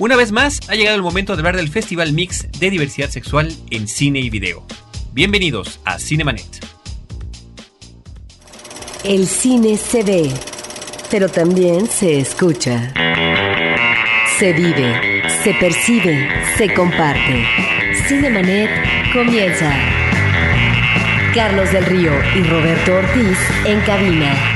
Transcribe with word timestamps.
Una 0.00 0.16
vez 0.16 0.32
más, 0.32 0.60
ha 0.68 0.74
llegado 0.74 0.96
el 0.96 1.02
momento 1.02 1.34
de 1.36 1.40
hablar 1.40 1.56
del 1.56 1.68
Festival 1.68 2.12
Mix 2.12 2.48
de 2.58 2.68
Diversidad 2.68 3.10
Sexual 3.10 3.54
en 3.70 3.86
Cine 3.86 4.18
y 4.18 4.28
Video. 4.28 4.66
Bienvenidos 5.12 5.78
a 5.84 6.00
Cinemanet. 6.00 6.66
El 9.04 9.28
cine 9.28 9.76
se 9.76 10.02
ve, 10.02 10.32
pero 11.12 11.28
también 11.28 11.86
se 11.86 12.18
escucha. 12.18 12.92
Se 14.36 14.52
vive, 14.52 15.22
se 15.44 15.54
percibe, 15.54 16.28
se 16.58 16.74
comparte. 16.74 17.44
Cinemanet 18.08 18.70
comienza. 19.12 19.72
Carlos 21.36 21.70
del 21.70 21.86
Río 21.86 22.12
y 22.34 22.42
Roberto 22.42 22.94
Ortiz 22.96 23.38
en 23.64 23.80
cabina. 23.82 24.53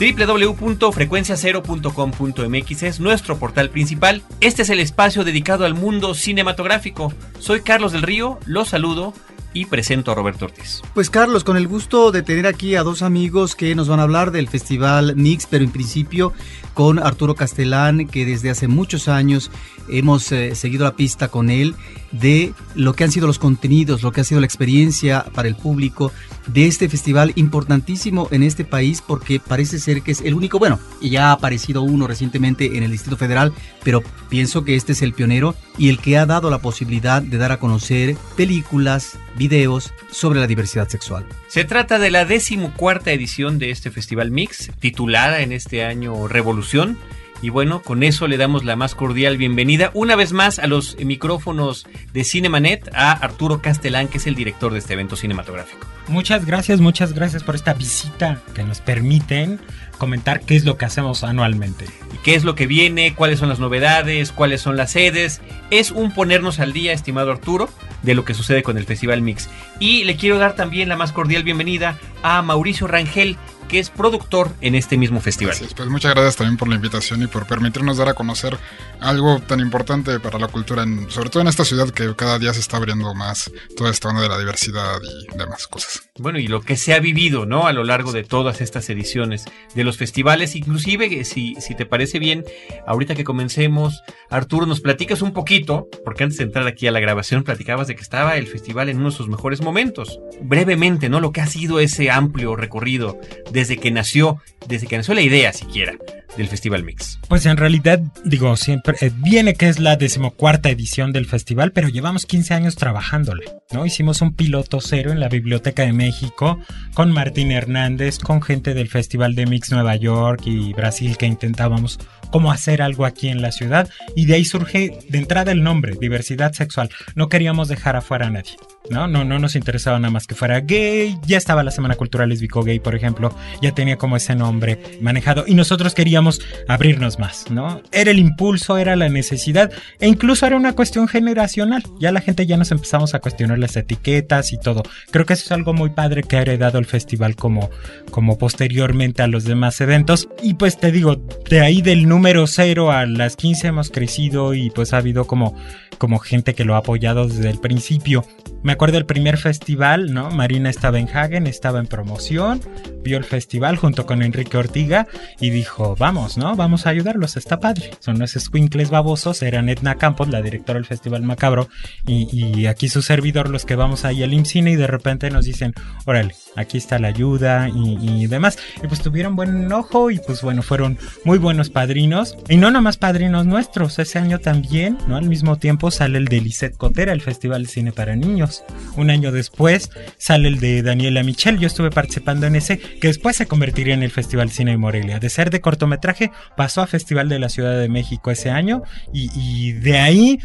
www.frecuenciacero.com.mx 0.00 2.82
es 2.82 3.00
nuestro 3.00 3.38
portal 3.38 3.68
principal. 3.68 4.22
Este 4.40 4.62
es 4.62 4.70
el 4.70 4.80
espacio 4.80 5.24
dedicado 5.24 5.66
al 5.66 5.74
mundo 5.74 6.14
cinematográfico. 6.14 7.12
Soy 7.38 7.60
Carlos 7.60 7.92
del 7.92 8.00
Río, 8.00 8.38
los 8.46 8.70
saludo 8.70 9.12
y 9.52 9.66
presento 9.66 10.12
a 10.12 10.14
Roberto 10.14 10.46
Ortiz. 10.46 10.80
Pues 10.94 11.10
Carlos, 11.10 11.44
con 11.44 11.56
el 11.56 11.66
gusto 11.66 12.12
de 12.12 12.22
tener 12.22 12.46
aquí 12.46 12.76
a 12.76 12.82
dos 12.82 13.02
amigos 13.02 13.56
que 13.56 13.74
nos 13.74 13.88
van 13.88 14.00
a 14.00 14.04
hablar 14.04 14.30
del 14.30 14.48
Festival 14.48 15.16
Mix, 15.16 15.46
pero 15.46 15.64
en 15.64 15.72
principio 15.72 16.32
con 16.72 16.98
Arturo 16.98 17.34
Castelán, 17.34 18.06
que 18.06 18.24
desde 18.24 18.50
hace 18.50 18.68
muchos 18.68 19.08
años 19.08 19.50
hemos 19.88 20.30
eh, 20.32 20.54
seguido 20.54 20.84
la 20.84 20.94
pista 20.94 21.28
con 21.28 21.50
él 21.50 21.74
de 22.12 22.54
lo 22.74 22.94
que 22.94 23.04
han 23.04 23.12
sido 23.12 23.26
los 23.26 23.38
contenidos, 23.38 24.02
lo 24.02 24.12
que 24.12 24.20
ha 24.20 24.24
sido 24.24 24.40
la 24.40 24.46
experiencia 24.46 25.24
para 25.34 25.48
el 25.48 25.56
público 25.56 26.12
de 26.46 26.66
este 26.66 26.88
festival 26.88 27.32
importantísimo 27.36 28.28
en 28.30 28.42
este 28.42 28.64
país 28.64 29.02
porque 29.06 29.40
parece 29.40 29.78
ser 29.78 30.02
que 30.02 30.12
es 30.12 30.20
el 30.20 30.34
único, 30.34 30.58
bueno, 30.58 30.78
ya 31.00 31.28
ha 31.28 31.32
aparecido 31.32 31.82
uno 31.82 32.06
recientemente 32.06 32.76
en 32.76 32.82
el 32.82 32.90
Distrito 32.90 33.16
Federal, 33.16 33.52
pero 33.82 34.02
pienso 34.28 34.64
que 34.64 34.76
este 34.76 34.92
es 34.92 35.02
el 35.02 35.12
pionero 35.12 35.54
y 35.78 35.88
el 35.88 35.98
que 35.98 36.18
ha 36.18 36.26
dado 36.26 36.50
la 36.50 36.58
posibilidad 36.58 37.22
de 37.22 37.38
dar 37.38 37.52
a 37.52 37.58
conocer 37.58 38.16
películas, 38.36 39.18
videos 39.36 39.92
sobre 40.10 40.40
la 40.40 40.46
diversidad 40.46 40.88
sexual. 40.88 41.26
Se 41.48 41.64
trata 41.64 41.98
de 41.98 42.10
la 42.10 42.24
decimocuarta 42.24 43.12
edición 43.12 43.58
de 43.58 43.70
este 43.70 43.90
Festival 43.90 44.30
Mix, 44.30 44.70
titulada 44.80 45.40
en 45.40 45.52
este 45.52 45.84
año 45.84 46.28
Revolución 46.28 46.98
y 47.42 47.48
bueno, 47.48 47.82
con 47.82 48.02
eso 48.02 48.28
le 48.28 48.36
damos 48.36 48.64
la 48.64 48.76
más 48.76 48.94
cordial 48.94 49.36
bienvenida 49.36 49.90
una 49.94 50.16
vez 50.16 50.32
más 50.32 50.58
a 50.58 50.66
los 50.66 50.96
micrófonos 50.98 51.86
de 52.12 52.24
Cinemanet 52.24 52.90
a 52.94 53.12
Arturo 53.12 53.62
Castelán, 53.62 54.08
que 54.08 54.18
es 54.18 54.26
el 54.26 54.34
director 54.34 54.72
de 54.72 54.78
este 54.78 54.92
evento 54.92 55.16
cinematográfico. 55.16 55.86
Muchas 56.08 56.44
gracias, 56.44 56.80
muchas 56.80 57.12
gracias 57.12 57.42
por 57.42 57.54
esta 57.54 57.72
visita 57.72 58.40
que 58.54 58.64
nos 58.64 58.80
permiten 58.80 59.60
comentar 59.96 60.40
qué 60.40 60.56
es 60.56 60.64
lo 60.64 60.76
que 60.76 60.86
hacemos 60.86 61.24
anualmente. 61.24 61.84
¿Y 62.12 62.18
qué 62.18 62.34
es 62.34 62.42
lo 62.42 62.54
que 62.54 62.66
viene? 62.66 63.14
¿Cuáles 63.14 63.38
son 63.38 63.48
las 63.48 63.60
novedades? 63.60 64.32
¿Cuáles 64.32 64.60
son 64.60 64.76
las 64.76 64.92
sedes? 64.92 65.40
Es 65.70 65.90
un 65.90 66.12
ponernos 66.12 66.58
al 66.58 66.72
día, 66.72 66.92
estimado 66.92 67.30
Arturo, 67.30 67.68
de 68.02 68.14
lo 68.14 68.24
que 68.24 68.34
sucede 68.34 68.62
con 68.62 68.76
el 68.78 68.86
Festival 68.86 69.22
Mix. 69.22 69.48
Y 69.78 70.04
le 70.04 70.16
quiero 70.16 70.38
dar 70.38 70.56
también 70.56 70.88
la 70.88 70.96
más 70.96 71.12
cordial 71.12 71.44
bienvenida 71.44 71.98
a 72.22 72.42
Mauricio 72.42 72.86
Rangel, 72.86 73.36
que 73.70 73.78
es 73.78 73.88
productor 73.88 74.52
en 74.60 74.74
este 74.74 74.98
mismo 74.98 75.20
festival. 75.20 75.56
pues 75.76 75.88
muchas 75.88 76.12
gracias 76.12 76.36
también 76.36 76.56
por 76.56 76.68
la 76.68 76.74
invitación 76.74 77.22
y 77.22 77.28
por 77.28 77.46
permitirnos 77.46 77.98
dar 77.98 78.08
a 78.08 78.14
conocer 78.14 78.58
algo 78.98 79.38
tan 79.40 79.60
importante 79.60 80.18
para 80.18 80.40
la 80.40 80.48
cultura, 80.48 80.82
en, 80.82 81.08
sobre 81.08 81.30
todo 81.30 81.42
en 81.42 81.48
esta 81.48 81.64
ciudad 81.64 81.88
que 81.90 82.14
cada 82.16 82.40
día 82.40 82.52
se 82.52 82.60
está 82.60 82.78
abriendo 82.78 83.14
más 83.14 83.48
toda 83.76 83.90
esta 83.90 84.08
onda 84.08 84.22
de 84.22 84.28
la 84.28 84.38
diversidad 84.38 84.98
y 85.32 85.38
demás 85.38 85.68
cosas. 85.68 86.09
Bueno, 86.20 86.38
y 86.38 86.48
lo 86.48 86.60
que 86.60 86.76
se 86.76 86.92
ha 86.92 86.98
vivido, 86.98 87.46
¿no? 87.46 87.66
A 87.66 87.72
lo 87.72 87.84
largo 87.84 88.12
de 88.12 88.24
todas 88.24 88.60
estas 88.60 88.90
ediciones 88.90 89.44
de 89.74 89.84
los 89.84 89.96
festivales, 89.96 90.56
inclusive, 90.56 91.24
si, 91.24 91.54
si 91.60 91.74
te 91.74 91.86
parece 91.86 92.18
bien, 92.18 92.44
ahorita 92.86 93.14
que 93.14 93.24
comencemos, 93.24 94.02
Arturo, 94.28 94.66
nos 94.66 94.80
platicas 94.80 95.22
un 95.22 95.32
poquito, 95.32 95.88
porque 96.04 96.24
antes 96.24 96.38
de 96.38 96.44
entrar 96.44 96.66
aquí 96.66 96.86
a 96.86 96.92
la 96.92 97.00
grabación 97.00 97.44
platicabas 97.44 97.86
de 97.86 97.94
que 97.94 98.02
estaba 98.02 98.36
el 98.36 98.46
festival 98.48 98.88
en 98.88 98.98
uno 98.98 99.10
de 99.10 99.16
sus 99.16 99.28
mejores 99.28 99.62
momentos. 99.62 100.20
Brevemente, 100.42 101.08
¿no? 101.08 101.20
Lo 101.20 101.32
que 101.32 101.40
ha 101.40 101.46
sido 101.46 101.80
ese 101.80 102.10
amplio 102.10 102.56
recorrido 102.56 103.18
de 103.50 103.60
desde 103.60 103.76
que 103.76 103.90
nació, 103.90 104.40
desde 104.66 104.86
que 104.86 104.96
nació 104.96 105.12
la 105.12 105.20
idea 105.20 105.52
siquiera 105.52 105.98
del 106.36 106.48
Festival 106.48 106.84
Mix? 106.84 107.18
Pues 107.28 107.46
en 107.46 107.56
realidad, 107.56 108.00
digo, 108.24 108.56
siempre 108.56 108.96
eh, 109.00 109.10
viene 109.14 109.54
que 109.54 109.68
es 109.68 109.78
la 109.78 109.96
decimocuarta 109.96 110.70
edición 110.70 111.12
del 111.12 111.26
festival, 111.26 111.72
pero 111.72 111.88
llevamos 111.88 112.26
15 112.26 112.54
años 112.54 112.76
trabajándole, 112.76 113.44
¿no? 113.72 113.86
Hicimos 113.86 114.22
un 114.22 114.34
piloto 114.34 114.80
cero 114.80 115.12
en 115.12 115.20
la 115.20 115.28
Biblioteca 115.28 115.82
de 115.82 115.92
México 115.92 116.58
con 116.94 117.12
Martín 117.12 117.50
Hernández, 117.50 118.18
con 118.18 118.42
gente 118.42 118.74
del 118.74 118.88
Festival 118.88 119.34
de 119.34 119.46
Mix 119.46 119.70
Nueva 119.70 119.96
York 119.96 120.42
y 120.46 120.72
Brasil 120.72 121.16
que 121.16 121.26
intentábamos 121.26 121.98
cómo 122.30 122.52
hacer 122.52 122.82
algo 122.82 123.04
aquí 123.04 123.28
en 123.28 123.42
la 123.42 123.52
ciudad 123.52 123.88
y 124.14 124.26
de 124.26 124.34
ahí 124.34 124.44
surge 124.44 124.98
de 125.08 125.18
entrada 125.18 125.52
el 125.52 125.62
nombre, 125.62 125.96
diversidad 126.00 126.52
sexual. 126.52 126.90
No 127.14 127.28
queríamos 127.28 127.68
dejar 127.68 127.96
afuera 127.96 128.26
a 128.26 128.30
nadie. 128.30 128.56
¿No? 128.90 129.06
No, 129.06 129.24
no 129.24 129.38
nos 129.38 129.56
interesaba 129.56 129.98
nada 129.98 130.10
más 130.10 130.26
que 130.26 130.34
fuera 130.34 130.60
gay. 130.60 131.16
Ya 131.26 131.38
estaba 131.38 131.62
la 131.62 131.70
Semana 131.70 131.94
Cultural 131.94 132.28
Lésbico 132.28 132.62
Gay, 132.62 132.80
por 132.80 132.94
ejemplo. 132.94 133.34
Ya 133.62 133.72
tenía 133.72 133.96
como 133.96 134.16
ese 134.16 134.34
nombre 134.34 134.98
manejado. 135.00 135.44
Y 135.46 135.54
nosotros 135.54 135.94
queríamos 135.94 136.40
abrirnos 136.68 137.18
más, 137.18 137.50
¿no? 137.50 137.80
Era 137.92 138.10
el 138.10 138.18
impulso, 138.18 138.76
era 138.76 138.96
la 138.96 139.08
necesidad. 139.08 139.70
E 140.00 140.08
incluso 140.08 140.46
era 140.46 140.56
una 140.56 140.74
cuestión 140.74 141.08
generacional. 141.08 141.82
Ya 142.00 142.12
la 142.12 142.20
gente 142.20 142.46
ya 142.46 142.56
nos 142.56 142.72
empezamos 142.72 143.14
a 143.14 143.20
cuestionar 143.20 143.58
las 143.58 143.76
etiquetas 143.76 144.52
y 144.52 144.58
todo. 144.58 144.82
Creo 145.10 145.24
que 145.24 145.34
eso 145.34 145.44
es 145.44 145.52
algo 145.52 145.72
muy 145.72 145.90
padre 145.90 146.22
que 146.22 146.36
ha 146.36 146.42
heredado 146.42 146.78
el 146.78 146.86
festival 146.86 147.36
como, 147.36 147.70
como 148.10 148.38
posteriormente 148.38 149.22
a 149.22 149.28
los 149.28 149.44
demás 149.44 149.80
eventos. 149.80 150.28
Y 150.42 150.54
pues 150.54 150.78
te 150.78 150.90
digo, 150.90 151.16
de 151.48 151.60
ahí 151.60 151.80
del 151.80 152.08
número 152.08 152.46
cero 152.46 152.90
a 152.90 153.06
las 153.06 153.36
15 153.36 153.68
hemos 153.68 153.90
crecido 153.90 154.54
y 154.54 154.70
pues 154.70 154.92
ha 154.92 154.98
habido 154.98 155.26
como, 155.26 155.54
como 155.98 156.18
gente 156.18 156.54
que 156.54 156.64
lo 156.64 156.74
ha 156.74 156.78
apoyado 156.78 157.28
desde 157.28 157.50
el 157.50 157.60
principio. 157.60 158.24
Me 158.62 158.72
acuerdo 158.80 158.96
del 158.96 159.04
primer 159.04 159.36
festival, 159.36 160.14
¿no? 160.14 160.30
Marina 160.30 160.70
estaba 160.70 160.98
en 160.98 161.06
Hagen, 161.06 161.46
estaba 161.46 161.80
en 161.80 161.86
promoción, 161.86 162.62
vio 163.02 163.18
el 163.18 163.24
festival 163.24 163.76
junto 163.76 164.06
con 164.06 164.22
Enrique 164.22 164.56
Ortiga 164.56 165.06
y 165.38 165.50
dijo, 165.50 165.96
vamos, 165.98 166.38
¿no? 166.38 166.56
Vamos 166.56 166.86
a 166.86 166.88
ayudarlos, 166.88 167.36
está 167.36 167.60
padre. 167.60 167.90
Son 167.98 168.16
unos 168.16 168.30
squinkles 168.30 168.88
babosos, 168.88 169.42
eran 169.42 169.68
Edna 169.68 169.96
Campos, 169.96 170.28
la 170.28 170.40
directora 170.40 170.78
del 170.78 170.86
Festival 170.86 171.22
Macabro, 171.24 171.68
y, 172.06 172.64
aquí 172.64 172.88
su 172.88 173.02
servidor, 173.02 173.50
los 173.50 173.66
que 173.66 173.76
vamos 173.76 174.06
ahí 174.06 174.22
al 174.22 174.32
IMCINE 174.32 174.70
y 174.70 174.76
de 174.76 174.86
repente 174.86 175.28
nos 175.28 175.44
dicen, 175.44 175.74
órale, 176.06 176.34
aquí 176.56 176.78
está 176.78 176.98
la 176.98 177.08
ayuda 177.08 177.68
y, 177.68 178.26
demás. 178.28 178.56
Y 178.82 178.86
pues 178.86 179.02
tuvieron 179.02 179.36
buen 179.36 179.70
ojo 179.70 180.10
y 180.10 180.20
pues 180.20 180.40
bueno, 180.40 180.62
fueron 180.62 180.96
muy 181.24 181.36
buenos 181.36 181.68
padrinos. 181.68 182.34
Y 182.48 182.56
no 182.56 182.70
nomás 182.70 182.96
padrinos 182.96 183.44
nuestros, 183.44 183.98
ese 183.98 184.18
año 184.18 184.38
también, 184.38 184.96
¿no? 185.06 185.16
Al 185.16 185.28
mismo 185.28 185.56
tiempo 185.56 185.90
sale 185.90 186.16
el 186.16 186.28
de 186.28 186.40
Lisette 186.40 186.78
Cotera, 186.78 187.12
el 187.12 187.20
Festival 187.20 187.64
de 187.64 187.68
Cine 187.68 187.92
para 187.92 188.16
Niños 188.16 188.64
un 188.96 189.10
año 189.10 189.32
después 189.32 189.90
sale 190.18 190.48
el 190.48 190.60
de 190.60 190.82
Daniela 190.82 191.22
Michel. 191.22 191.58
Yo 191.58 191.66
estuve 191.66 191.90
participando 191.90 192.46
en 192.46 192.56
ese, 192.56 192.78
que 192.78 193.08
después 193.08 193.36
se 193.36 193.46
convertiría 193.46 193.94
en 193.94 194.02
el 194.02 194.10
Festival 194.10 194.50
Cine 194.50 194.72
de 194.72 194.76
Morelia. 194.76 195.18
De 195.18 195.30
ser 195.30 195.50
de 195.50 195.60
cortometraje, 195.60 196.30
pasó 196.56 196.82
a 196.82 196.86
Festival 196.86 197.28
de 197.28 197.38
la 197.38 197.48
Ciudad 197.48 197.78
de 197.78 197.88
México 197.88 198.30
ese 198.30 198.50
año 198.50 198.82
y, 199.12 199.30
y 199.34 199.72
de 199.72 199.98
ahí 199.98 200.38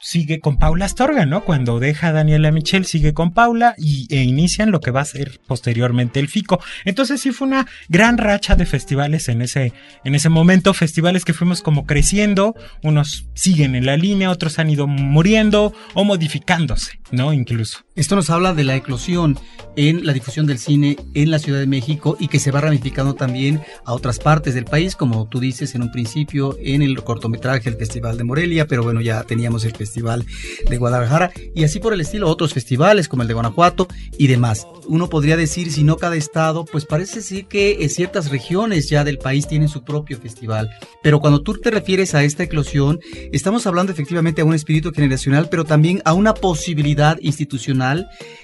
sigue 0.00 0.40
con 0.40 0.58
Paula 0.58 0.84
Astorga, 0.84 1.26
¿no? 1.26 1.44
Cuando 1.44 1.80
deja 1.80 2.08
a 2.08 2.12
Daniela 2.12 2.50
Michel, 2.50 2.84
sigue 2.84 3.14
con 3.14 3.32
Paula 3.32 3.74
y, 3.78 4.06
e 4.14 4.22
inician 4.22 4.70
lo 4.70 4.80
que 4.80 4.90
va 4.90 5.00
a 5.00 5.04
ser 5.04 5.40
posteriormente 5.46 6.20
el 6.20 6.28
FICO. 6.28 6.60
Entonces 6.84 7.20
sí 7.20 7.32
fue 7.32 7.48
una 7.48 7.66
gran 7.88 8.18
racha 8.18 8.56
de 8.56 8.66
festivales 8.66 9.28
en 9.28 9.42
ese, 9.42 9.72
en 10.04 10.14
ese 10.14 10.28
momento, 10.28 10.74
festivales 10.74 11.24
que 11.24 11.34
fuimos 11.34 11.62
como 11.62 11.86
creciendo, 11.86 12.54
unos 12.82 13.28
siguen 13.34 13.74
en 13.74 13.86
la 13.86 13.96
línea, 13.96 14.30
otros 14.30 14.58
han 14.58 14.70
ido 14.70 14.86
muriendo 14.86 15.72
o 15.94 16.04
modificándose, 16.04 17.00
¿no? 17.10 17.32
Incluso. 17.32 17.85
Esto 17.96 18.14
nos 18.14 18.28
habla 18.28 18.52
de 18.52 18.62
la 18.62 18.76
eclosión 18.76 19.38
en 19.74 20.06
la 20.06 20.12
difusión 20.12 20.46
del 20.46 20.58
cine 20.58 20.96
en 21.14 21.30
la 21.30 21.38
Ciudad 21.38 21.60
de 21.60 21.66
México 21.66 22.16
y 22.20 22.28
que 22.28 22.38
se 22.38 22.50
va 22.50 22.60
ramificando 22.60 23.14
también 23.14 23.62
a 23.84 23.94
otras 23.94 24.18
partes 24.18 24.54
del 24.54 24.66
país, 24.66 24.96
como 24.96 25.28
tú 25.28 25.40
dices 25.40 25.74
en 25.74 25.82
un 25.82 25.90
principio, 25.90 26.56
en 26.60 26.82
el 26.82 27.02
cortometraje, 27.02 27.70
el 27.70 27.76
Festival 27.76 28.18
de 28.18 28.24
Morelia, 28.24 28.66
pero 28.66 28.82
bueno, 28.82 29.00
ya 29.00 29.22
teníamos 29.24 29.64
el 29.64 29.74
Festival 29.74 30.26
de 30.68 30.76
Guadalajara 30.76 31.30
y 31.54 31.64
así 31.64 31.78
por 31.78 31.94
el 31.94 32.00
estilo, 32.02 32.28
otros 32.28 32.52
festivales 32.52 33.08
como 33.08 33.22
el 33.22 33.28
de 33.28 33.34
Guanajuato 33.34 33.88
y 34.18 34.26
demás. 34.26 34.66
Uno 34.88 35.08
podría 35.08 35.36
decir, 35.36 35.72
si 35.72 35.82
no 35.82 35.96
cada 35.96 36.16
estado, 36.16 36.66
pues 36.66 36.84
parece 36.84 37.16
decir 37.16 37.46
que 37.46 37.86
ciertas 37.88 38.30
regiones 38.30 38.90
ya 38.90 39.04
del 39.04 39.18
país 39.18 39.48
tienen 39.48 39.68
su 39.68 39.84
propio 39.84 40.18
festival, 40.18 40.70
pero 41.02 41.20
cuando 41.20 41.40
tú 41.40 41.54
te 41.54 41.70
refieres 41.70 42.14
a 42.14 42.24
esta 42.24 42.42
eclosión, 42.42 43.00
estamos 43.32 43.66
hablando 43.66 43.92
efectivamente 43.92 44.42
a 44.42 44.44
un 44.44 44.54
espíritu 44.54 44.92
generacional, 44.92 45.48
pero 45.50 45.64
también 45.64 46.02
a 46.04 46.12
una 46.12 46.34
posibilidad 46.34 47.18
institucional 47.20 47.85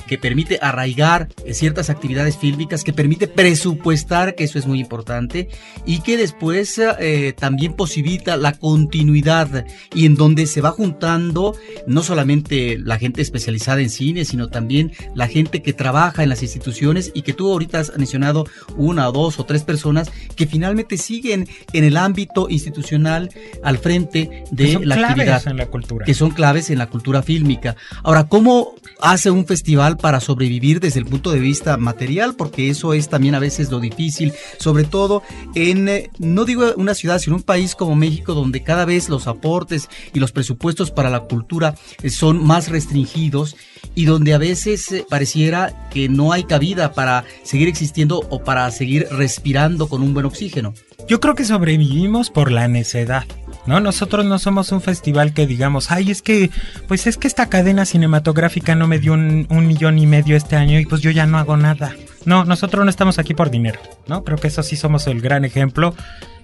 que 0.06 0.18
permite 0.18 0.58
arraigar 0.60 1.28
ciertas 1.52 1.90
actividades 1.90 2.36
fílmicas, 2.36 2.84
que 2.84 2.92
permite 2.92 3.28
presupuestar, 3.28 4.34
que 4.34 4.44
eso 4.44 4.58
es 4.58 4.66
muy 4.66 4.80
importante, 4.80 5.48
y 5.86 6.00
que 6.00 6.16
después 6.16 6.78
eh, 6.78 7.34
también 7.38 7.74
posibilita 7.74 8.36
la 8.36 8.52
continuidad 8.52 9.64
y 9.94 10.06
en 10.06 10.14
donde 10.14 10.46
se 10.46 10.60
va 10.60 10.70
juntando 10.70 11.54
no 11.86 12.02
solamente 12.02 12.78
la 12.78 12.98
gente 12.98 13.22
especializada 13.22 13.80
en 13.80 13.90
cine, 13.90 14.24
sino 14.24 14.48
también 14.48 14.92
la 15.14 15.28
gente 15.28 15.62
que 15.62 15.72
trabaja 15.72 16.22
en 16.22 16.28
las 16.28 16.42
instituciones 16.42 17.10
y 17.14 17.22
que 17.22 17.32
tú 17.32 17.50
ahorita 17.50 17.80
has 17.80 17.96
mencionado 17.96 18.46
una 18.76 19.06
dos 19.06 19.38
o 19.38 19.44
tres 19.44 19.62
personas 19.64 20.10
que 20.36 20.46
finalmente 20.46 20.98
siguen 20.98 21.48
en 21.72 21.84
el 21.84 21.96
ámbito 21.96 22.48
institucional 22.50 23.30
al 23.62 23.78
frente 23.78 24.44
de 24.50 24.84
la 24.84 24.94
actividad. 24.96 25.46
En 25.46 25.56
la 25.56 25.66
cultura. 25.66 26.04
Que 26.04 26.14
son 26.14 26.30
claves 26.30 26.70
en 26.70 26.78
la 26.78 26.88
cultura 26.88 27.22
fílmica. 27.22 27.76
Ahora, 28.02 28.24
¿cómo 28.24 28.74
hace 29.02 29.30
un 29.30 29.44
festival 29.44 29.98
para 29.98 30.20
sobrevivir 30.20 30.80
desde 30.80 31.00
el 31.00 31.06
punto 31.06 31.32
de 31.32 31.40
vista 31.40 31.76
material? 31.76 32.34
Porque 32.34 32.70
eso 32.70 32.94
es 32.94 33.08
también 33.08 33.34
a 33.34 33.40
veces 33.40 33.70
lo 33.70 33.80
difícil, 33.80 34.32
sobre 34.58 34.84
todo 34.84 35.22
en, 35.54 35.88
eh, 35.88 36.10
no 36.18 36.44
digo 36.44 36.72
una 36.76 36.94
ciudad, 36.94 37.18
sino 37.18 37.36
un 37.36 37.42
país 37.42 37.74
como 37.74 37.96
México, 37.96 38.34
donde 38.34 38.62
cada 38.62 38.84
vez 38.84 39.08
los 39.08 39.26
aportes 39.26 39.88
y 40.14 40.20
los 40.20 40.32
presupuestos 40.32 40.90
para 40.90 41.10
la 41.10 41.20
cultura 41.20 41.74
eh, 42.02 42.10
son 42.10 42.42
más 42.46 42.68
restringidos 42.68 43.56
y 43.94 44.04
donde 44.04 44.34
a 44.34 44.38
veces 44.38 44.90
eh, 44.92 45.04
pareciera 45.08 45.88
que 45.90 46.08
no 46.08 46.32
hay 46.32 46.44
cabida 46.44 46.92
para 46.92 47.24
seguir 47.42 47.68
existiendo 47.68 48.20
o 48.30 48.42
para 48.44 48.70
seguir 48.70 49.08
respirando 49.10 49.88
con 49.88 50.02
un 50.02 50.14
buen 50.14 50.26
oxígeno. 50.26 50.72
Yo 51.08 51.20
creo 51.20 51.34
que 51.34 51.44
sobrevivimos 51.44 52.30
por 52.30 52.52
la 52.52 52.68
necedad. 52.68 53.24
¿No? 53.66 53.80
Nosotros 53.80 54.24
no 54.24 54.38
somos 54.38 54.72
un 54.72 54.80
festival 54.80 55.32
que 55.32 55.46
digamos, 55.46 55.90
ay, 55.90 56.10
es 56.10 56.22
que, 56.22 56.50
pues 56.88 57.06
es 57.06 57.16
que 57.16 57.28
esta 57.28 57.48
cadena 57.48 57.84
cinematográfica 57.84 58.74
no 58.74 58.86
me 58.86 58.98
dio 58.98 59.12
un, 59.14 59.46
un, 59.50 59.66
millón 59.66 59.98
y 59.98 60.06
medio 60.06 60.36
este 60.36 60.56
año 60.56 60.78
y 60.78 60.86
pues 60.86 61.00
yo 61.00 61.10
ya 61.10 61.26
no 61.26 61.38
hago 61.38 61.56
nada. 61.56 61.94
No, 62.24 62.44
nosotros 62.44 62.84
no 62.84 62.90
estamos 62.90 63.18
aquí 63.18 63.34
por 63.34 63.50
dinero, 63.50 63.80
¿no? 64.06 64.24
Creo 64.24 64.38
que 64.38 64.48
eso 64.48 64.62
sí 64.62 64.76
somos 64.76 65.06
el 65.06 65.20
gran 65.20 65.44
ejemplo 65.44 65.94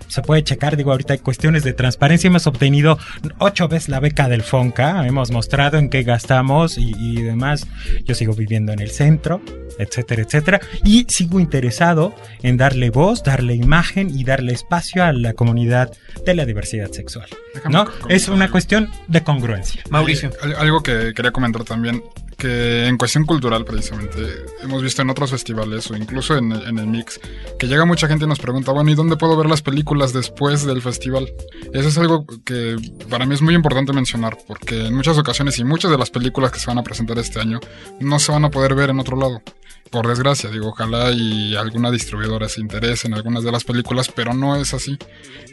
se 0.08 0.22
puede 0.22 0.43
checar, 0.43 0.76
digo, 0.76 0.90
ahorita 0.90 1.14
hay 1.14 1.19
cuestiones 1.20 1.64
de 1.64 1.72
transparencia, 1.72 2.28
hemos 2.28 2.46
obtenido 2.46 2.99
ocho 3.38 3.69
veces 3.69 3.88
la 3.88 4.00
beca 4.00 4.28
del 4.28 4.43
FONCA, 4.43 5.06
hemos 5.06 5.31
mostrado 5.31 5.78
en 5.78 5.88
qué 5.88 6.02
gastamos 6.02 6.78
y, 6.78 6.93
y 6.99 7.22
demás. 7.22 7.66
Yo 8.05 8.14
sigo 8.14 8.34
viviendo 8.34 8.72
en 8.72 8.81
el 8.81 8.90
centro, 8.90 9.40
etcétera, 9.78 10.22
etcétera, 10.22 10.60
y 10.84 11.06
sigo 11.08 11.40
interesado 11.40 12.14
en 12.43 12.56
darle 12.56 12.90
voz, 12.90 13.22
darle 13.22 13.55
imagen 13.55 14.10
y 14.16 14.25
darle 14.25 14.52
espacio 14.52 15.05
a 15.05 15.12
la 15.12 15.34
comunidad 15.34 15.93
de 16.25 16.34
la 16.34 16.44
diversidad 16.44 16.90
sexual. 16.90 17.28
¿No? 17.69 17.87
Es 18.08 18.28
una 18.28 18.50
cuestión 18.50 18.90
de 19.06 19.22
congruencia. 19.22 19.82
Mauricio. 19.90 20.31
Algo 20.58 20.82
que 20.82 21.12
quería 21.14 21.32
comentar 21.32 21.64
también 21.64 22.02
que 22.38 22.87
en 22.87 22.96
cuestión 22.96 23.25
cultural 23.25 23.64
precisamente 23.64 24.20
hemos 24.62 24.81
visto 24.81 25.02
en 25.02 25.11
otros 25.11 25.32
festivales 25.32 25.90
o 25.90 25.96
incluso 25.96 26.37
en, 26.37 26.52
en, 26.52 26.79
el 26.79 26.87
mix 26.87 27.20
que 27.58 27.67
llega 27.67 27.85
mucha 27.85 28.06
gente 28.06 28.26
y 28.26 28.29
nos 28.29 28.38
pregunta, 28.38 28.70
bueno, 28.70 28.90
¿y 28.90 28.94
dónde 28.94 29.17
puedo 29.17 29.37
ver 29.37 29.49
las 29.49 29.61
películas 29.61 30.12
después 30.12 30.64
del 30.64 30.81
festival? 30.81 31.29
Eso 31.73 31.88
es 31.88 31.99
algo 31.99 32.25
que 32.44 32.76
para 33.11 33.26
mí 33.26 33.35
es 33.35 33.43
muy 33.43 33.55
importante 33.55 33.93
mencionar 33.93 34.38
porque 34.46 34.87
en 34.87 34.94
muchas 34.94 35.19
ocasiones 35.19 35.58
y 35.58 35.64
muchas 35.64 35.90
de 35.90 35.99
las 35.99 36.11
películas 36.11 36.52
que 36.52 36.61
se 36.61 36.69
van 36.69 36.79
a 36.79 36.85
presentar 36.85 37.19
este 37.19 37.40
año 37.40 37.58
no 37.99 38.20
se 38.20 38.31
van 38.31 38.44
a 38.44 38.50
poder 38.50 38.76
ver 38.76 38.90
en 38.90 39.00
otro 39.00 39.17
lado. 39.17 39.43
Por 39.90 40.06
desgracia, 40.06 40.50
digo, 40.50 40.69
ojalá 40.69 41.11
y 41.12 41.56
alguna 41.56 41.90
distribuidora 41.90 42.49
se 42.49 42.61
interese 42.61 43.08
en 43.08 43.14
algunas 43.14 43.44
de 43.44 43.52
las 43.52 43.64
películas, 43.64 44.08
pero 44.14 44.35
no 44.35 44.56
es 44.56 44.75
así. 44.75 44.99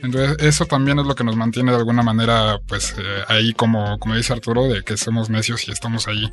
Entonces, 0.03 0.37
eso 0.39 0.65
también 0.65 0.99
es 0.99 1.05
lo 1.05 1.15
que 1.15 1.23
nos 1.23 1.35
mantiene 1.35 1.71
de 1.71 1.77
alguna 1.77 2.03
manera, 2.03 2.59
pues, 2.67 2.95
eh, 2.97 3.23
ahí 3.27 3.53
como, 3.53 3.97
como 3.99 4.15
dice 4.15 4.33
Arturo, 4.33 4.67
de 4.67 4.83
que 4.83 4.97
somos 4.97 5.29
necios 5.29 5.67
y 5.67 5.71
estamos 5.71 6.07
ahí 6.07 6.31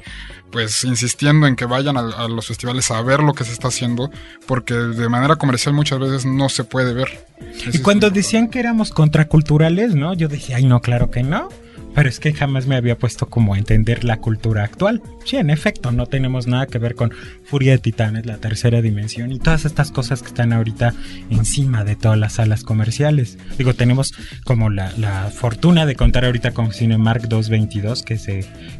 pues 0.50 0.84
insistiendo 0.84 1.46
en 1.46 1.56
que 1.56 1.64
vayan 1.64 1.96
a, 1.96 2.00
a, 2.00 2.28
los 2.28 2.46
festivales 2.46 2.90
a 2.90 3.00
ver 3.02 3.20
lo 3.20 3.32
que 3.32 3.44
se 3.44 3.52
está 3.52 3.68
haciendo, 3.68 4.10
porque 4.46 4.74
de 4.74 5.08
manera 5.08 5.36
comercial 5.36 5.74
muchas 5.74 5.98
veces 5.98 6.26
no 6.26 6.48
se 6.48 6.64
puede 6.64 6.92
ver. 6.92 7.26
Y 7.72 7.78
cuando 7.78 8.10
decían 8.10 8.48
que 8.48 8.60
éramos 8.60 8.90
contraculturales, 8.90 9.94
¿no? 9.94 10.14
Yo 10.14 10.28
decía, 10.28 10.56
ay, 10.56 10.64
no, 10.64 10.80
claro 10.80 11.10
que 11.10 11.22
no. 11.22 11.48
Pero 11.94 12.08
es 12.08 12.20
que 12.20 12.32
jamás 12.32 12.66
me 12.66 12.76
había 12.76 12.98
puesto 12.98 13.28
como 13.28 13.54
a 13.54 13.58
entender 13.58 14.04
la 14.04 14.18
cultura 14.18 14.64
actual. 14.64 15.02
Sí, 15.24 15.36
en 15.36 15.50
efecto, 15.50 15.92
no 15.92 16.06
tenemos 16.06 16.46
nada 16.46 16.66
que 16.66 16.78
ver 16.78 16.94
con 16.94 17.12
Furia 17.44 17.72
de 17.72 17.78
Titanes, 17.78 18.26
la 18.26 18.38
tercera 18.38 18.82
dimensión 18.82 19.32
y 19.32 19.38
todas 19.38 19.64
estas 19.64 19.90
cosas 19.90 20.22
que 20.22 20.28
están 20.28 20.52
ahorita 20.52 20.94
encima 21.30 21.84
de 21.84 21.96
todas 21.96 22.18
las 22.18 22.34
salas 22.34 22.64
comerciales. 22.64 23.38
Digo, 23.58 23.74
tenemos 23.74 24.14
como 24.44 24.70
la, 24.70 24.92
la 24.96 25.30
fortuna 25.30 25.86
de 25.86 25.94
contar 25.94 26.24
ahorita 26.24 26.52
con 26.52 26.72
Cinemark 26.72 27.28
222, 27.28 28.02
que 28.02 28.14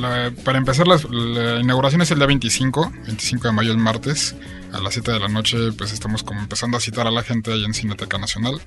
para 0.44 0.58
empezar, 0.58 0.88
la, 0.88 0.98
la, 1.10 1.60
inauguración 1.60 2.00
es 2.00 2.10
el 2.10 2.18
día 2.18 2.26
25, 2.26 2.90
25 3.06 3.48
de 3.48 3.52
mayo, 3.52 3.70
el 3.70 3.78
martes, 3.78 4.34
a 4.72 4.80
las 4.80 4.94
7 4.94 5.12
de 5.12 5.20
la 5.20 5.28
noche, 5.28 5.58
pues 5.76 5.92
estamos 5.92 6.22
como 6.22 6.40
empezando 6.40 6.78
a 6.78 6.80
citar 6.80 7.06
a 7.06 7.10
la 7.10 7.22
gente 7.22 7.52
ahí 7.52 7.64
en 7.64 7.74
Cineteca 7.74 8.16
Nacional. 8.16 8.62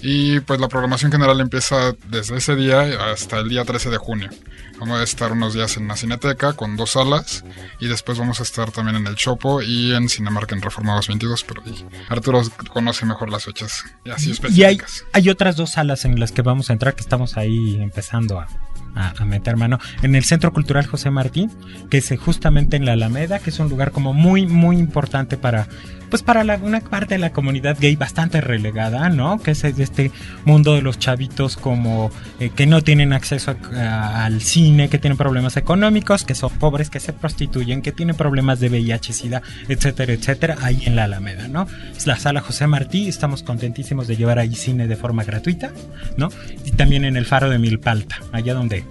Y 0.00 0.40
pues 0.40 0.60
la 0.60 0.68
programación 0.68 1.12
general 1.12 1.40
empieza 1.40 1.94
desde 2.08 2.36
ese 2.36 2.56
día 2.56 3.12
hasta 3.12 3.38
el 3.38 3.48
día 3.48 3.64
13 3.64 3.90
de 3.90 3.98
junio. 3.98 4.30
Vamos 4.78 4.98
a 4.98 5.04
estar 5.04 5.30
unos 5.30 5.54
días 5.54 5.76
en 5.76 5.86
la 5.86 5.96
Cineteca 5.96 6.54
con 6.54 6.76
dos 6.76 6.92
salas 6.92 7.44
y 7.78 7.86
después 7.86 8.18
vamos 8.18 8.40
a 8.40 8.42
estar 8.42 8.72
también 8.72 8.96
en 8.96 9.06
el 9.06 9.14
Chopo 9.14 9.62
y 9.62 9.94
en 9.94 10.08
Cinemark 10.08 10.50
en 10.52 10.60
Reforma 10.60 10.94
222, 10.94 11.44
pero 11.44 11.62
Arturo 12.08 12.42
conoce 12.72 13.06
mejor 13.06 13.30
las 13.30 13.44
fechas 13.44 13.84
y 14.04 14.10
así 14.10 14.32
específicas. 14.32 14.58
Y 14.58 14.64
hay, 14.64 14.78
hay 15.12 15.30
otras 15.30 15.56
dos 15.56 15.70
salas 15.70 16.04
en 16.04 16.18
las 16.18 16.32
que 16.32 16.42
vamos 16.42 16.70
a 16.70 16.72
entrar 16.72 16.96
que 16.96 17.02
estamos 17.02 17.36
ahí 17.36 17.80
empezando 17.80 18.40
a, 18.40 18.48
a, 18.94 19.14
a, 19.16 19.24
meter 19.24 19.56
mano 19.56 19.78
en 20.02 20.14
el 20.14 20.24
Centro 20.24 20.52
Cultural 20.52 20.86
José 20.86 21.10
Martín, 21.10 21.50
que 21.90 21.98
es 21.98 22.12
justamente 22.18 22.76
en 22.76 22.84
la 22.84 22.92
Alameda, 22.92 23.38
que 23.38 23.50
es 23.50 23.58
un 23.58 23.68
lugar 23.68 23.92
como 23.92 24.12
muy, 24.12 24.46
muy 24.46 24.78
importante 24.78 25.36
para, 25.36 25.66
pues 26.10 26.22
para 26.22 26.44
la, 26.44 26.56
una 26.56 26.80
parte 26.80 27.14
de 27.14 27.18
la 27.18 27.32
comunidad 27.32 27.76
gay 27.80 27.96
bastante 27.96 28.40
relegada, 28.40 29.08
¿no? 29.08 29.40
Que 29.40 29.52
es 29.52 29.64
este 29.64 30.10
mundo 30.44 30.74
de 30.74 30.82
los 30.82 30.98
chavitos 30.98 31.56
como 31.56 32.10
eh, 32.38 32.50
que 32.50 32.66
no 32.66 32.82
tienen 32.82 33.12
acceso 33.12 33.56
a, 33.72 33.78
a, 33.80 34.24
al 34.26 34.40
cine, 34.40 34.88
que 34.88 34.98
tienen 34.98 35.16
problemas 35.16 35.56
económicos, 35.56 36.24
que 36.24 36.34
son 36.34 36.50
pobres, 36.50 36.90
que 36.90 37.00
se 37.00 37.12
prostituyen, 37.12 37.82
que 37.82 37.92
tienen 37.92 38.16
problemas 38.16 38.60
de 38.60 38.68
VIH, 38.68 39.12
SIDA, 39.12 39.42
etcétera, 39.68 40.12
etcétera, 40.12 40.56
ahí 40.60 40.82
en 40.84 40.96
la 40.96 41.04
Alameda, 41.04 41.48
¿no? 41.48 41.66
Es 41.96 42.06
la 42.06 42.16
sala 42.16 42.40
José 42.40 42.66
Martí, 42.66 43.08
estamos 43.08 43.42
contentísimos 43.42 44.06
de 44.06 44.16
llevar 44.16 44.38
ahí 44.38 44.54
cine 44.54 44.86
de 44.86 44.96
forma 44.96 45.24
gratuita, 45.24 45.72
¿no? 46.16 46.28
Y 46.64 46.72
también 46.72 47.04
en 47.04 47.16
el 47.16 47.26
Faro 47.26 47.48
de 47.48 47.58
Milpalta, 47.58 48.16
allá 48.32 48.54
donde 48.54 48.81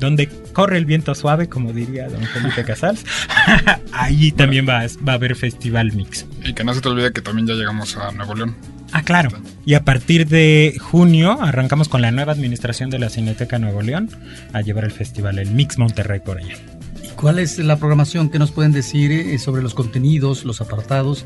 donde 0.00 0.28
corre 0.52 0.78
el 0.78 0.84
viento 0.84 1.14
suave, 1.14 1.48
como 1.48 1.72
diría 1.72 2.08
don 2.08 2.22
Felipe 2.24 2.64
Casals, 2.64 3.04
ahí 3.92 4.32
también 4.32 4.68
va, 4.68 4.84
va, 5.06 5.12
a 5.12 5.14
haber 5.14 5.36
Festival 5.36 5.92
Mix. 5.92 6.26
Y 6.44 6.52
que 6.52 6.64
no 6.64 6.74
se 6.74 6.80
te 6.80 6.88
olvide 6.88 7.12
que 7.12 7.22
también 7.22 7.46
ya 7.46 7.54
llegamos 7.54 7.96
a 7.96 8.10
Nuevo 8.12 8.34
León. 8.34 8.56
Ah, 8.92 9.02
claro. 9.02 9.30
Y 9.64 9.74
a 9.74 9.84
partir 9.84 10.26
de 10.28 10.76
junio 10.78 11.38
arrancamos 11.40 11.88
con 11.88 12.02
la 12.02 12.10
nueva 12.10 12.32
administración 12.32 12.90
de 12.90 12.98
la 12.98 13.08
Cineteca 13.08 13.58
Nuevo 13.58 13.80
León 13.80 14.10
a 14.52 14.60
llevar 14.60 14.84
el 14.84 14.92
festival, 14.92 15.38
el 15.38 15.50
Mix 15.50 15.78
Monterrey 15.78 16.20
por 16.20 16.38
allá. 16.38 16.56
¿Y 17.02 17.08
cuál 17.08 17.38
es 17.38 17.58
la 17.58 17.78
programación 17.78 18.28
que 18.28 18.38
nos 18.38 18.50
pueden 18.52 18.72
decir 18.72 19.38
sobre 19.40 19.62
los 19.62 19.72
contenidos, 19.74 20.44
los 20.44 20.60
apartados 20.60 21.24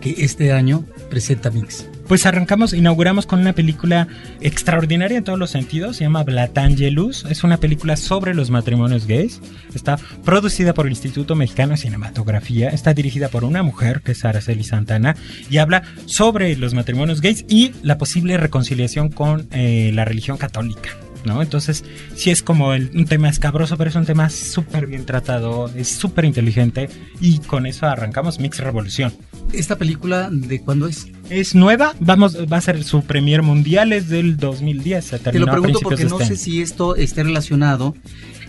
que 0.00 0.14
este 0.18 0.52
año 0.52 0.84
presenta 1.10 1.50
Mix? 1.50 1.86
pues 2.08 2.24
arrancamos, 2.24 2.72
inauguramos 2.72 3.26
con 3.26 3.38
una 3.38 3.52
película 3.52 4.08
extraordinaria 4.40 5.18
en 5.18 5.24
todos 5.24 5.38
los 5.38 5.50
sentidos, 5.50 5.96
se 5.96 6.04
llama 6.04 6.24
Blatangelus, 6.24 7.26
es 7.28 7.44
una 7.44 7.58
película 7.58 7.96
sobre 7.96 8.34
los 8.34 8.50
matrimonios 8.50 9.06
gays, 9.06 9.40
está 9.74 9.98
producida 10.24 10.72
por 10.72 10.86
el 10.86 10.92
Instituto 10.92 11.34
Mexicano 11.34 11.72
de 11.72 11.76
Cinematografía, 11.76 12.70
está 12.70 12.94
dirigida 12.94 13.28
por 13.28 13.44
una 13.44 13.62
mujer 13.62 14.00
que 14.00 14.12
es 14.12 14.24
Araceli 14.24 14.64
Santana 14.64 15.16
y 15.50 15.58
habla 15.58 15.82
sobre 16.06 16.56
los 16.56 16.72
matrimonios 16.72 17.20
gays 17.20 17.44
y 17.46 17.72
la 17.82 17.98
posible 17.98 18.38
reconciliación 18.38 19.10
con 19.10 19.46
eh, 19.52 19.92
la 19.94 20.06
religión 20.06 20.38
católica. 20.38 20.90
¿No? 21.24 21.42
Entonces, 21.42 21.84
sí 22.14 22.30
es 22.30 22.42
como 22.42 22.72
el- 22.74 22.90
un 22.94 23.04
tema 23.04 23.28
escabroso, 23.28 23.76
pero 23.76 23.90
es 23.90 23.96
un 23.96 24.06
tema 24.06 24.30
súper 24.30 24.86
bien 24.86 25.04
tratado, 25.06 25.70
es 25.76 25.88
súper 25.88 26.24
inteligente 26.24 26.88
y 27.20 27.38
con 27.38 27.66
eso 27.66 27.86
arrancamos 27.86 28.38
Mix 28.40 28.58
Revolución. 28.58 29.12
¿Esta 29.52 29.76
película 29.76 30.28
de 30.30 30.60
cuándo 30.60 30.86
es? 30.88 31.06
Es 31.30 31.54
nueva, 31.54 31.94
vamos, 32.00 32.36
va 32.50 32.58
a 32.58 32.60
ser 32.60 32.82
su 32.84 33.02
premier 33.02 33.42
mundial, 33.42 33.92
es 33.92 34.08
del 34.08 34.36
2010, 34.36 35.04
se 35.04 35.18
Te 35.18 35.38
lo 35.38 35.46
pregunto 35.46 35.80
porque 35.80 36.04
no 36.04 36.20
este 36.20 36.36
sé 36.36 36.42
si 36.42 36.60
esto 36.62 36.96
esté 36.96 37.22
relacionado 37.22 37.94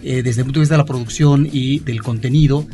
eh, 0.04 0.24
desde 0.24 0.42
el 0.42 0.46
punto 0.46 0.60
de 0.60 0.64
vista 0.64 0.76
de 0.76 0.80
la 0.80 0.86
producción 0.86 1.48
y 1.52 1.80
del 1.80 2.02
contenido 2.02 2.66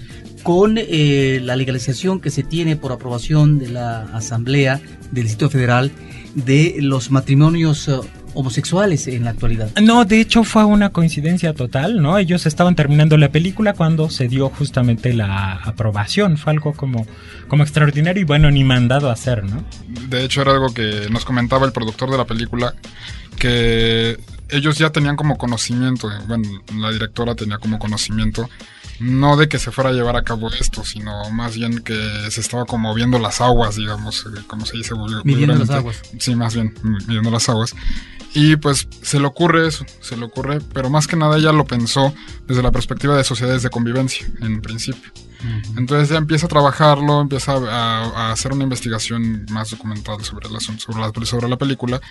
con 0.43 0.75
eh, 0.77 1.39
la 1.43 1.55
legalización 1.55 2.19
que 2.19 2.29
se 2.29 2.43
tiene 2.43 2.75
por 2.75 2.91
aprobación 2.91 3.57
de 3.57 3.69
la 3.69 4.03
Asamblea 4.13 4.79
del 5.11 5.23
Distrito 5.23 5.49
Federal 5.49 5.91
de 6.35 6.75
los 6.81 7.09
matrimonios 7.09 7.87
eh, 7.87 7.93
homosexuales 8.35 9.07
en 9.07 9.23
la 9.23 9.31
actualidad. 9.31 9.69
No, 9.81 10.05
de 10.05 10.21
hecho 10.21 10.43
fue 10.43 10.63
una 10.63 10.89
coincidencia 10.89 11.53
total, 11.53 12.01
¿no? 12.01 12.17
Ellos 12.17 12.45
estaban 12.45 12.75
terminando 12.75 13.17
la 13.17 13.29
película 13.29 13.73
cuando 13.73 14.09
se 14.09 14.27
dio 14.27 14.49
justamente 14.49 15.13
la 15.13 15.53
aprobación, 15.53 16.37
fue 16.37 16.53
algo 16.53 16.73
como, 16.73 17.07
como 17.47 17.63
extraordinario 17.63 18.21
y 18.21 18.25
bueno, 18.25 18.51
ni 18.51 18.63
mandado 18.63 19.09
a 19.09 19.13
hacer, 19.13 19.43
¿no? 19.43 19.63
De 20.09 20.23
hecho, 20.23 20.41
era 20.41 20.51
algo 20.51 20.73
que 20.73 21.07
nos 21.09 21.25
comentaba 21.25 21.65
el 21.65 21.71
productor 21.71 22.11
de 22.11 22.17
la 22.17 22.25
película, 22.25 22.75
que 23.37 24.17
ellos 24.49 24.77
ya 24.77 24.91
tenían 24.91 25.15
como 25.15 25.37
conocimiento, 25.37 26.09
bueno, 26.27 26.47
la 26.75 26.91
directora 26.91 27.35
tenía 27.35 27.57
como 27.57 27.79
conocimiento, 27.79 28.49
no 28.99 29.35
de 29.37 29.49
que 29.49 29.59
se 29.59 29.71
fuera 29.71 29.89
a 29.89 29.93
llevar 29.93 30.15
a 30.15 30.23
cabo 30.23 30.49
esto, 30.49 30.83
sino 30.83 31.29
más 31.31 31.55
bien 31.55 31.79
que 31.79 31.95
se 32.29 32.41
estaba 32.41 32.65
como 32.65 32.93
viendo 32.93 33.19
las 33.19 33.41
aguas, 33.41 33.75
digamos, 33.75 34.25
eh, 34.25 34.41
como 34.47 34.65
se 34.65 34.77
dice 34.77 34.93
Midiendo 35.23 35.55
las 35.55 35.69
aguas. 35.69 36.01
Sí, 36.19 36.35
más 36.35 36.55
bien, 36.55 36.73
mm, 36.81 37.07
midiendo 37.07 37.31
las 37.31 37.49
aguas. 37.49 37.75
Y 38.33 38.57
pues 38.57 38.87
se 39.01 39.19
le 39.19 39.27
ocurre 39.27 39.67
eso, 39.67 39.85
se 40.01 40.17
le 40.17 40.25
ocurre, 40.25 40.59
pero 40.73 40.89
más 40.89 41.07
que 41.07 41.15
nada 41.15 41.37
ella 41.37 41.51
lo 41.51 41.65
pensó 41.65 42.13
desde 42.47 42.61
la 42.61 42.71
perspectiva 42.71 43.15
de 43.15 43.23
sociedades 43.23 43.63
de 43.63 43.69
convivencia, 43.69 44.27
en 44.41 44.61
principio. 44.61 45.11
Entonces 45.77 46.09
ya 46.09 46.17
empieza 46.17 46.45
a 46.45 46.49
trabajarlo, 46.49 47.21
empieza 47.21 47.53
a, 47.53 48.31
hacer 48.31 48.53
una 48.53 48.63
investigación 48.63 49.45
más 49.51 49.71
documental 49.71 50.23
sobre 50.23 50.47
asunto, 50.55 50.83
sobre 50.83 50.99
la, 50.99 51.25
sobre 51.25 51.49
la 51.49 51.57
película 51.57 52.01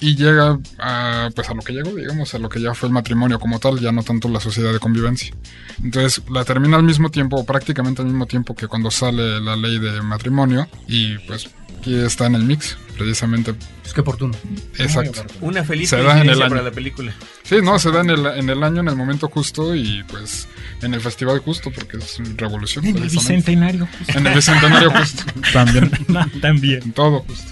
y 0.00 0.14
llega 0.14 0.58
a, 0.78 1.30
pues 1.34 1.48
a 1.48 1.54
lo 1.54 1.62
que 1.62 1.72
llegó, 1.72 1.90
digamos, 1.90 2.34
a 2.34 2.38
lo 2.38 2.48
que 2.48 2.60
ya 2.60 2.74
fue 2.74 2.88
el 2.88 2.92
matrimonio 2.92 3.38
como 3.38 3.58
tal, 3.58 3.80
ya 3.80 3.92
no 3.92 4.02
tanto 4.02 4.28
la 4.28 4.40
sociedad 4.40 4.72
de 4.72 4.78
convivencia. 4.78 5.34
Entonces 5.82 6.22
la 6.30 6.44
termina 6.44 6.76
al 6.76 6.84
mismo 6.84 7.10
tiempo, 7.10 7.44
prácticamente 7.44 8.02
al 8.02 8.08
mismo 8.08 8.26
tiempo 8.26 8.54
que 8.54 8.68
cuando 8.68 8.90
sale 8.90 9.40
la 9.40 9.56
ley 9.56 9.78
de 9.78 10.00
matrimonio 10.02 10.68
y 10.86 11.18
pues 11.18 11.50
aquí 11.88 12.04
está 12.04 12.26
en 12.26 12.34
el 12.34 12.44
mix, 12.44 12.76
precisamente. 12.96 13.54
Pues 13.82 13.94
qué 13.94 14.02
oportuno. 14.02 14.34
Exacto. 14.78 15.24
Una 15.40 15.64
feliz 15.64 15.88
Se 15.88 15.96
da 16.02 16.20
en 16.20 16.28
el 16.28 16.42
año. 16.42 16.50
para 16.50 16.62
la 16.62 16.70
película. 16.70 17.14
Sí, 17.42 17.56
no, 17.62 17.78
se 17.78 17.90
da 17.90 18.02
en 18.02 18.10
el, 18.10 18.26
en 18.26 18.50
el 18.50 18.62
año, 18.62 18.80
en 18.80 18.88
el 18.88 18.96
momento 18.96 19.28
justo 19.28 19.74
y 19.74 20.04
pues 20.04 20.48
en 20.82 20.92
el 20.92 21.00
festival 21.00 21.38
justo 21.38 21.70
porque 21.70 21.96
es 21.96 22.18
revolución. 22.36 22.84
En 22.84 22.98
el 22.98 23.08
bicentenario. 23.08 23.88
justo. 23.98 24.18
En 24.18 24.26
el 24.26 24.34
bicentenario 24.34 24.90
justo. 24.90 25.24
También. 25.52 25.90
También. 26.42 26.82
En 26.82 26.92
todo 26.92 27.20
justo. 27.20 27.50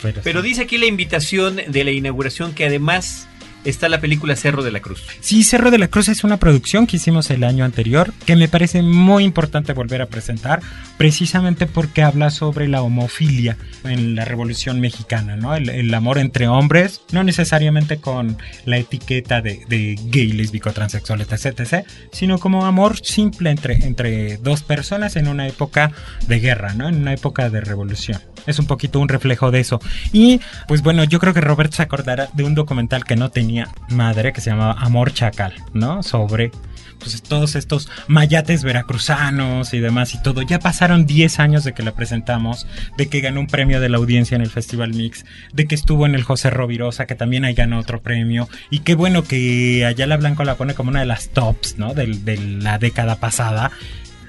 Pero, 0.00 0.20
Pero 0.22 0.42
sí. 0.42 0.48
dice 0.48 0.62
aquí 0.62 0.78
la 0.78 0.86
invitación 0.86 1.56
de 1.66 1.84
la 1.84 1.90
inauguración 1.90 2.54
que 2.54 2.64
además 2.64 3.27
está 3.68 3.88
la 3.88 4.00
película 4.00 4.36
Cerro 4.36 4.62
de 4.62 4.70
la 4.70 4.80
Cruz. 4.80 5.02
Sí, 5.20 5.44
Cerro 5.44 5.70
de 5.70 5.78
la 5.78 5.88
Cruz 5.88 6.08
es 6.08 6.24
una 6.24 6.38
producción 6.38 6.86
que 6.86 6.96
hicimos 6.96 7.30
el 7.30 7.44
año 7.44 7.64
anterior 7.64 8.12
que 8.26 8.36
me 8.36 8.48
parece 8.48 8.82
muy 8.82 9.24
importante 9.24 9.72
volver 9.72 10.02
a 10.02 10.06
presentar 10.06 10.60
precisamente 10.96 11.66
porque 11.66 12.02
habla 12.02 12.30
sobre 12.30 12.68
la 12.68 12.82
homofilia 12.82 13.56
en 13.84 14.14
la 14.14 14.24
Revolución 14.24 14.80
Mexicana, 14.80 15.36
¿no? 15.36 15.54
El, 15.54 15.68
el 15.68 15.92
amor 15.94 16.18
entre 16.18 16.48
hombres, 16.48 17.02
no 17.12 17.22
necesariamente 17.24 17.98
con 17.98 18.36
la 18.64 18.78
etiqueta 18.78 19.40
de, 19.40 19.64
de 19.68 19.98
gay, 20.06 20.32
lésbico, 20.32 20.72
transexual, 20.72 21.20
etc, 21.20 21.60
etc, 21.60 21.86
sino 22.12 22.38
como 22.38 22.66
amor 22.66 22.98
simple 23.02 23.50
entre, 23.50 23.86
entre 23.86 24.36
dos 24.38 24.62
personas 24.62 25.16
en 25.16 25.28
una 25.28 25.46
época 25.46 25.92
de 26.26 26.40
guerra, 26.40 26.74
¿no? 26.74 26.88
En 26.88 26.96
una 26.96 27.14
época 27.14 27.50
de 27.50 27.60
revolución. 27.60 28.20
Es 28.46 28.58
un 28.58 28.66
poquito 28.66 28.98
un 29.00 29.08
reflejo 29.08 29.50
de 29.50 29.60
eso. 29.60 29.80
Y 30.12 30.40
pues 30.66 30.82
bueno, 30.82 31.04
yo 31.04 31.18
creo 31.18 31.34
que 31.34 31.40
Robert 31.40 31.72
se 31.72 31.82
acordará 31.82 32.28
de 32.32 32.44
un 32.44 32.54
documental 32.54 33.04
que 33.04 33.16
no 33.16 33.30
tenía 33.30 33.57
madre, 33.90 34.32
que 34.32 34.40
se 34.40 34.50
llamaba 34.50 34.76
Amor 34.80 35.12
Chacal, 35.12 35.54
¿no? 35.72 36.02
Sobre 36.02 36.50
pues 36.98 37.22
todos 37.22 37.54
estos 37.54 37.88
mayates 38.08 38.64
veracruzanos 38.64 39.72
y 39.72 39.78
demás 39.78 40.14
y 40.14 40.22
todo. 40.22 40.42
Ya 40.42 40.58
pasaron 40.58 41.06
10 41.06 41.38
años 41.40 41.64
de 41.64 41.72
que 41.72 41.82
la 41.82 41.92
presentamos, 41.92 42.66
de 42.96 43.08
que 43.08 43.20
ganó 43.20 43.40
un 43.40 43.46
premio 43.46 43.80
de 43.80 43.88
la 43.88 43.98
audiencia 43.98 44.34
en 44.34 44.42
el 44.42 44.50
Festival 44.50 44.94
Mix, 44.94 45.24
de 45.52 45.66
que 45.66 45.74
estuvo 45.74 46.06
en 46.06 46.14
el 46.14 46.22
José 46.22 46.50
Rovirosa, 46.50 47.06
que 47.06 47.14
también 47.14 47.44
ahí 47.44 47.54
ganó 47.54 47.78
otro 47.78 48.02
premio. 48.02 48.48
Y 48.70 48.80
qué 48.80 48.94
bueno 48.94 49.22
que 49.22 49.84
Ayala 49.86 50.16
Blanco 50.16 50.44
la 50.44 50.56
pone 50.56 50.74
como 50.74 50.90
una 50.90 51.00
de 51.00 51.06
las 51.06 51.28
tops, 51.28 51.78
¿no? 51.78 51.94
De, 51.94 52.06
de 52.06 52.36
la 52.36 52.78
década 52.78 53.16
pasada 53.16 53.70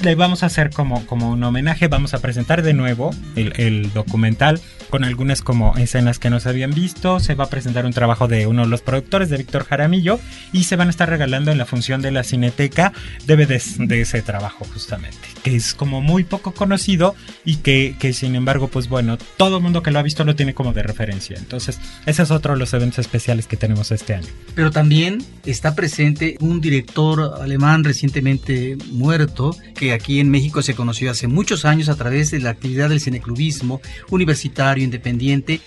le 0.02 0.16
vamos 0.16 0.44
a 0.44 0.48
hacer 0.48 0.70
como, 0.70 1.06
como 1.06 1.30
un 1.30 1.44
homenaje, 1.44 1.88
vamos 1.88 2.14
a 2.14 2.20
presentar 2.20 2.62
de 2.62 2.74
nuevo 2.74 3.12
el, 3.36 3.92
documental 3.94 4.62
con 4.90 5.04
algunas 5.04 5.42
como 5.42 5.76
escenas 5.78 6.20
que 6.20 6.30
no 6.30 6.40
se 6.40 6.50
habían 6.50 6.72
visto, 6.72 7.20
se 7.20 7.36
va 7.36 7.46
a 7.46 7.50
presentar 7.50 7.86
un 7.86 7.94
trabajo 7.94 8.28
de 8.28 8.48
uno 8.48 8.64
de 8.64 8.70
los 8.70 8.82
productores, 8.82 9.30
de 9.30 9.38
Víctor 9.38 9.66
Jaramillo, 9.66 10.20
y 10.52 10.64
se 10.64 10.76
van 10.76 10.88
a 10.88 10.92
estar 10.92 11.10
regalando 11.10 11.52
en 11.52 11.58
la 11.58 11.66
función 11.66 12.02
de 12.02 12.12
la 12.12 12.24
Cineteca 12.24 12.94
DVDs 13.26 13.78
de 13.78 14.02
ese 14.02 14.22
trabajo 14.22 14.66
justamente, 14.74 15.18
que 15.44 15.56
es 15.56 15.74
como 15.74 16.02
muy 16.02 16.24
poco 16.24 16.54
conocido 16.54 17.16
y 17.46 17.58
que, 17.58 17.96
que 18.00 18.14
sin 18.14 18.36
embargo, 18.36 18.68
pues 18.68 18.90
bueno, 18.90 19.18
todo 19.38 19.58
el 19.58 19.64
mundo 19.64 19.84
que 19.84 19.92
lo 19.92 20.00
ha 20.00 20.04
visto 20.04 20.24
lo 20.24 20.36
tiene 20.36 20.54
como 20.54 20.74
de 20.74 20.84
referencia. 20.84 21.38
Entonces, 21.38 21.80
ese 22.06 22.24
es 22.24 22.32
otro 22.32 22.54
de 22.54 22.60
los 22.60 22.74
eventos 22.74 23.00
especiales 23.00 23.48
que 23.48 23.58
tenemos 23.58 23.92
este 23.92 24.16
año. 24.16 24.28
Pero 24.56 24.72
también 24.72 25.24
está 25.46 25.76
presente 25.76 26.38
un 26.40 26.62
director 26.62 27.36
alemán 27.42 27.84
recientemente 27.84 28.78
muerto, 28.92 29.56
que 29.76 29.94
aquí 29.94 30.20
en 30.20 30.30
México 30.30 30.62
se 30.62 30.76
conoció 30.76 31.12
hace 31.12 31.28
muchos 31.28 31.66
años 31.66 31.90
a 31.90 31.96
través 31.96 32.32
de 32.32 32.40
la 32.40 32.50
actividad 32.50 32.90
del 32.90 33.02
cineclubismo 33.02 33.82
universitario 34.10 34.84
independiente 34.84 35.62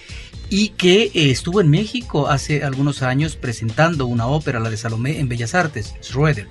y 0.51 0.69
que 0.69 1.05
eh, 1.05 1.31
estuvo 1.31 1.63
en 1.63 1.71
México 1.71 2.29
hace 2.29 2.63
algunos 2.63 3.03
años 3.03 3.37
presentando 3.37 4.05
una 4.05 4.27
ópera, 4.27 4.61
la 4.61 4.69
de 4.69 4.77
Salomé, 4.77 5.19
en 5.19 5.29
Bellas 5.29 5.55
Artes, 5.55 5.95
Schroeder. 6.03 6.47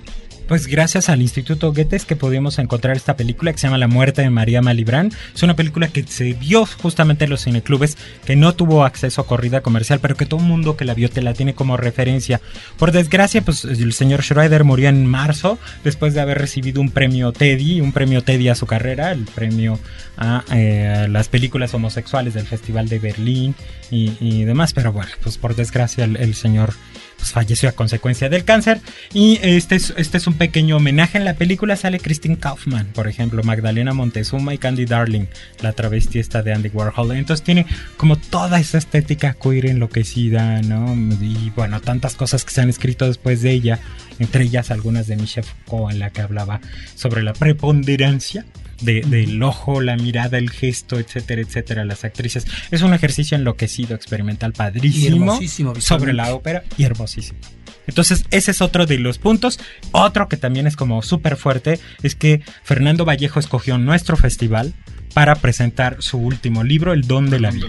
Pues 0.52 0.66
gracias 0.66 1.08
al 1.08 1.22
Instituto 1.22 1.72
Goethe 1.72 2.00
que 2.00 2.14
pudimos 2.14 2.58
encontrar 2.58 2.94
esta 2.94 3.16
película 3.16 3.50
que 3.52 3.58
se 3.58 3.68
llama 3.68 3.78
La 3.78 3.88
muerte 3.88 4.20
de 4.20 4.28
María 4.28 4.60
Malibran. 4.60 5.10
Es 5.34 5.42
una 5.42 5.56
película 5.56 5.88
que 5.88 6.02
se 6.02 6.34
vio 6.34 6.66
justamente 6.66 7.24
en 7.24 7.30
los 7.30 7.44
cineclubes, 7.44 7.96
que 8.26 8.36
no 8.36 8.54
tuvo 8.54 8.84
acceso 8.84 9.22
a 9.22 9.26
corrida 9.26 9.62
comercial, 9.62 10.00
pero 10.00 10.14
que 10.14 10.26
todo 10.26 10.40
el 10.40 10.46
mundo 10.46 10.76
que 10.76 10.84
la 10.84 10.92
vio 10.92 11.08
te 11.08 11.22
la 11.22 11.32
tiene 11.32 11.54
como 11.54 11.78
referencia. 11.78 12.42
Por 12.76 12.92
desgracia, 12.92 13.40
pues 13.40 13.64
el 13.64 13.94
señor 13.94 14.22
Schroeder 14.22 14.62
murió 14.64 14.90
en 14.90 15.06
marzo 15.06 15.58
después 15.84 16.12
de 16.12 16.20
haber 16.20 16.36
recibido 16.36 16.82
un 16.82 16.90
premio 16.90 17.32
Teddy, 17.32 17.80
un 17.80 17.92
premio 17.92 18.22
Teddy 18.22 18.50
a 18.50 18.54
su 18.54 18.66
carrera, 18.66 19.10
el 19.12 19.24
premio 19.24 19.78
a 20.18 20.44
eh, 20.52 21.06
las 21.08 21.30
películas 21.30 21.72
homosexuales 21.72 22.34
del 22.34 22.46
Festival 22.46 22.90
de 22.90 22.98
Berlín 22.98 23.54
y, 23.90 24.18
y 24.20 24.44
demás. 24.44 24.74
Pero 24.74 24.92
bueno, 24.92 25.12
pues 25.22 25.38
por 25.38 25.56
desgracia 25.56 26.04
el, 26.04 26.16
el 26.16 26.34
señor 26.34 26.74
pues 27.22 27.30
falleció 27.34 27.68
a 27.68 27.72
consecuencia 27.72 28.28
del 28.28 28.44
cáncer. 28.44 28.80
Y 29.14 29.38
este 29.42 29.76
es, 29.76 29.94
este 29.96 30.18
es 30.18 30.26
un 30.26 30.34
pequeño 30.34 30.78
homenaje. 30.78 31.18
En 31.18 31.24
la 31.24 31.34
película 31.34 31.76
sale 31.76 32.00
Christine 32.00 32.36
Kaufman, 32.36 32.86
por 32.86 33.06
ejemplo, 33.06 33.44
Magdalena 33.44 33.94
Montezuma 33.94 34.52
y 34.54 34.58
Candy 34.58 34.86
Darling, 34.86 35.26
la 35.60 35.72
travesti 35.72 36.18
esta 36.18 36.42
de 36.42 36.52
Andy 36.52 36.70
Warhol. 36.70 37.12
Entonces 37.12 37.44
tiene 37.44 37.64
como 37.96 38.16
toda 38.16 38.58
esa 38.58 38.78
estética 38.78 39.36
queer 39.40 39.66
enloquecida, 39.66 40.62
¿no? 40.62 40.94
Y 41.20 41.52
bueno, 41.54 41.80
tantas 41.80 42.16
cosas 42.16 42.44
que 42.44 42.50
se 42.52 42.60
han 42.60 42.70
escrito 42.70 43.06
después 43.06 43.40
de 43.40 43.52
ella, 43.52 43.78
entre 44.18 44.42
ellas 44.42 44.72
algunas 44.72 45.06
de 45.06 45.14
Michel 45.14 45.44
Foucault, 45.44 45.92
en 45.92 46.00
la 46.00 46.10
que 46.10 46.22
hablaba 46.22 46.60
sobre 46.96 47.22
la 47.22 47.34
preponderancia 47.34 48.44
de, 48.82 49.00
del 49.02 49.42
ojo, 49.42 49.80
la 49.80 49.96
mirada, 49.96 50.38
el 50.38 50.50
gesto, 50.50 50.98
etcétera, 50.98 51.42
etcétera, 51.42 51.84
las 51.84 52.04
actrices. 52.04 52.46
Es 52.70 52.82
un 52.82 52.94
ejercicio 52.94 53.36
enloquecido, 53.36 53.94
experimental, 53.94 54.52
padrísimo 54.52 55.40
sobre 55.78 56.12
la 56.12 56.34
ópera 56.34 56.64
y 56.76 56.84
hermosísimo. 56.84 57.38
Entonces, 57.86 58.24
ese 58.30 58.52
es 58.52 58.60
otro 58.60 58.86
de 58.86 58.98
los 58.98 59.18
puntos. 59.18 59.58
Otro 59.90 60.28
que 60.28 60.36
también 60.36 60.66
es 60.66 60.76
como 60.76 61.02
súper 61.02 61.36
fuerte 61.36 61.80
es 62.02 62.14
que 62.14 62.42
Fernando 62.62 63.04
Vallejo 63.04 63.40
escogió 63.40 63.78
nuestro 63.78 64.16
festival 64.16 64.74
para 65.14 65.34
presentar 65.36 65.96
su 66.00 66.18
último 66.18 66.64
libro, 66.64 66.92
El 66.92 67.02
Don 67.02 67.28
de 67.28 67.40
la 67.40 67.50
Vida. 67.50 67.66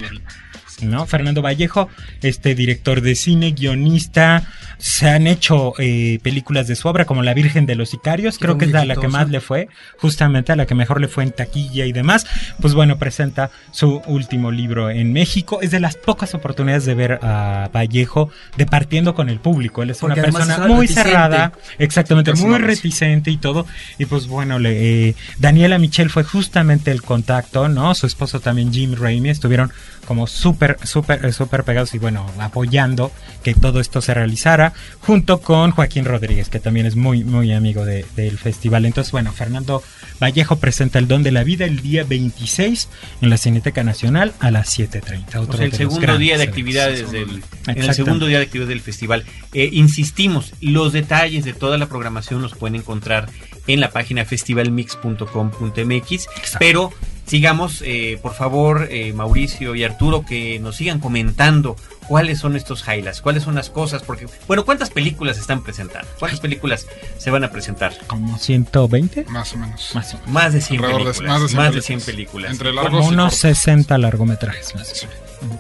¿No? 0.90 1.06
Fernando 1.06 1.42
Vallejo, 1.42 1.90
este 2.22 2.56
director 2.56 3.02
de 3.02 3.16
cine, 3.16 3.52
guionista, 3.52 4.44
se 4.78 5.10
han 5.10 5.28
hecho 5.28 5.74
eh, 5.78 6.20
películas 6.24 6.68
de 6.68 6.76
su 6.76 6.88
obra 6.88 7.06
como 7.06 7.24
La 7.24 7.34
Virgen 7.34 7.66
de 7.66 7.76
los 7.76 7.90
Sicarios, 7.90 8.38
creo 8.38 8.58
que 8.58 8.66
es 8.66 8.76
a 8.76 8.86
la 8.86 8.96
que 8.96 9.08
más 9.08 9.30
le 9.30 9.40
fue, 9.40 9.70
justamente 9.98 10.52
a 10.52 10.56
la 10.56 10.66
que 10.66 10.76
mejor 10.76 11.00
le 11.00 11.08
fue 11.08 11.24
en 11.24 11.32
taquilla 11.32 11.86
y 11.86 11.94
demás. 11.94 12.26
Pues 12.60 12.74
bueno, 12.74 12.98
presenta 12.98 13.50
su 13.72 14.02
último 14.08 14.52
libro 14.52 14.90
en 14.90 15.14
México. 15.14 15.60
Es 15.62 15.72
de 15.72 15.80
las 15.80 15.96
pocas 15.96 16.34
oportunidades 16.34 16.86
de 16.86 16.96
ver 16.96 17.20
a 17.22 17.70
Vallejo 17.74 18.30
departiendo 18.58 19.16
con 19.16 19.30
el 19.30 19.40
público. 19.40 19.84
Él 19.84 19.92
es 19.92 20.00
Porque 20.00 20.20
una 20.20 20.24
persona 20.32 20.54
es 20.56 20.60
muy 20.62 20.82
reticente. 20.88 21.10
cerrada, 21.10 21.54
exactamente, 21.80 22.34
muy 22.34 22.58
reticente 22.58 23.32
y 23.32 23.38
todo. 23.38 23.66
Y 23.98 24.06
pues 24.06 24.28
bueno, 24.28 24.60
le, 24.60 25.10
eh, 25.10 25.16
Daniela 25.40 25.78
Michel 25.80 26.10
fue 26.10 26.24
justamente 26.24 26.92
el 26.92 27.02
contacto, 27.02 27.70
¿no? 27.70 27.96
Su 27.96 28.06
esposo 28.06 28.40
también, 28.40 28.74
Jim 28.74 28.96
Raimi, 28.96 29.30
estuvieron 29.30 29.72
como 30.06 30.28
súper, 30.28 30.78
súper, 30.84 31.26
eh, 31.26 31.34
súper 31.34 31.64
pegados 31.64 31.94
y 31.94 32.00
bueno, 32.00 32.26
apoyando 32.40 33.12
que 33.44 33.54
todo 33.54 33.80
esto 33.80 34.02
se 34.02 34.14
realizara, 34.14 34.74
junto 35.02 35.42
con 35.42 35.72
Joaquín 35.72 36.06
Rodríguez, 36.06 36.50
que 36.50 36.60
también 36.60 36.86
es 36.86 36.96
muy, 36.96 37.24
muy 37.24 37.54
amigo 37.54 37.86
de- 37.86 38.06
del 38.16 38.38
festival. 38.38 38.86
Entonces, 38.86 39.12
bueno, 39.12 39.32
Fernando 39.32 39.84
Vallejo 40.22 40.58
presenta 40.58 41.00
El 41.00 41.08
Don 41.08 41.24
de 41.24 41.32
la 41.32 41.44
Vida 41.44 41.66
el 41.66 41.82
día 41.82 42.04
26 42.04 42.90
en 43.22 43.30
la 43.30 43.38
Cineteca 43.38 43.84
Nacional 43.84 44.34
a 44.40 44.52
las 44.52 44.78
7.30. 44.78 45.40
O 45.40 45.44
otro 45.44 45.58
sea, 45.58 45.66
el 45.66 45.74
segundo 45.74 46.18
día 46.18 46.38
de 46.38 46.44
actividades 46.44 47.12
del, 47.12 47.44
en 47.68 47.78
el 47.78 47.94
segundo 47.94 48.26
día 48.28 48.38
de 48.40 48.46
actividades 48.46 48.70
del 48.70 48.82
festival. 48.82 49.26
Eh, 49.54 49.70
insistimos, 49.74 50.54
los 50.62 50.94
detalles 50.94 51.46
de 51.46 51.54
toda 51.54 51.78
la 51.78 51.88
programación 51.88 52.42
los 52.42 52.54
pueden 52.56 52.76
encontrar 52.76 53.30
en 53.68 53.80
la 53.80 53.92
página 53.92 54.26
festivalmix.com.mx, 54.26 56.28
pero 56.60 56.92
sigamos, 57.26 57.82
eh, 57.86 58.20
por 58.22 58.34
favor, 58.34 58.88
eh, 58.92 59.14
Mauricio 59.14 59.76
y 59.76 59.84
Arturo, 59.84 60.26
que 60.26 60.60
nos 60.60 60.76
sigan 60.78 61.00
comentando 61.00 61.76
cuáles 62.08 62.40
son 62.40 62.56
estos 62.56 62.84
highlights, 62.88 63.22
cuáles 63.22 63.44
son 63.44 63.56
las 63.56 63.70
cosas, 63.70 64.04
porque, 64.04 64.28
bueno, 64.48 64.66
¿cuántas 64.66 64.90
películas 64.90 65.38
están 65.38 65.64
presentando? 65.64 66.08
¿Cuántas 66.20 66.40
películas 66.42 66.86
se 67.18 67.32
van 67.32 67.44
a 67.46 67.52
presentar? 67.52 67.94
Como 68.08 68.38
120. 68.38 69.26
Más 69.30 69.54
o 69.54 69.58
menos. 69.58 69.92
Más 69.96 70.14
o 70.14 70.18
menos. 70.18 70.32
Más 70.32 70.54
de 70.54 70.62
100 70.62 70.80
Alrededor 70.80 71.00
de- 71.06 71.12
películas. 71.14 71.32
más 71.32 71.42
de 71.42 71.48
100 71.48 71.58
más 71.58 71.66
de 71.68 71.72
películas. 71.72 71.86
100 71.86 72.02
películas. 72.16 72.52
Entre 72.52 72.74
largos 72.74 72.92
Como 73.00 73.08
unos 73.10 73.24
cortos. 73.26 73.40
60 73.40 73.98
largometrajes 73.98 74.76
más. 74.76 74.88
Sí. 74.90 75.08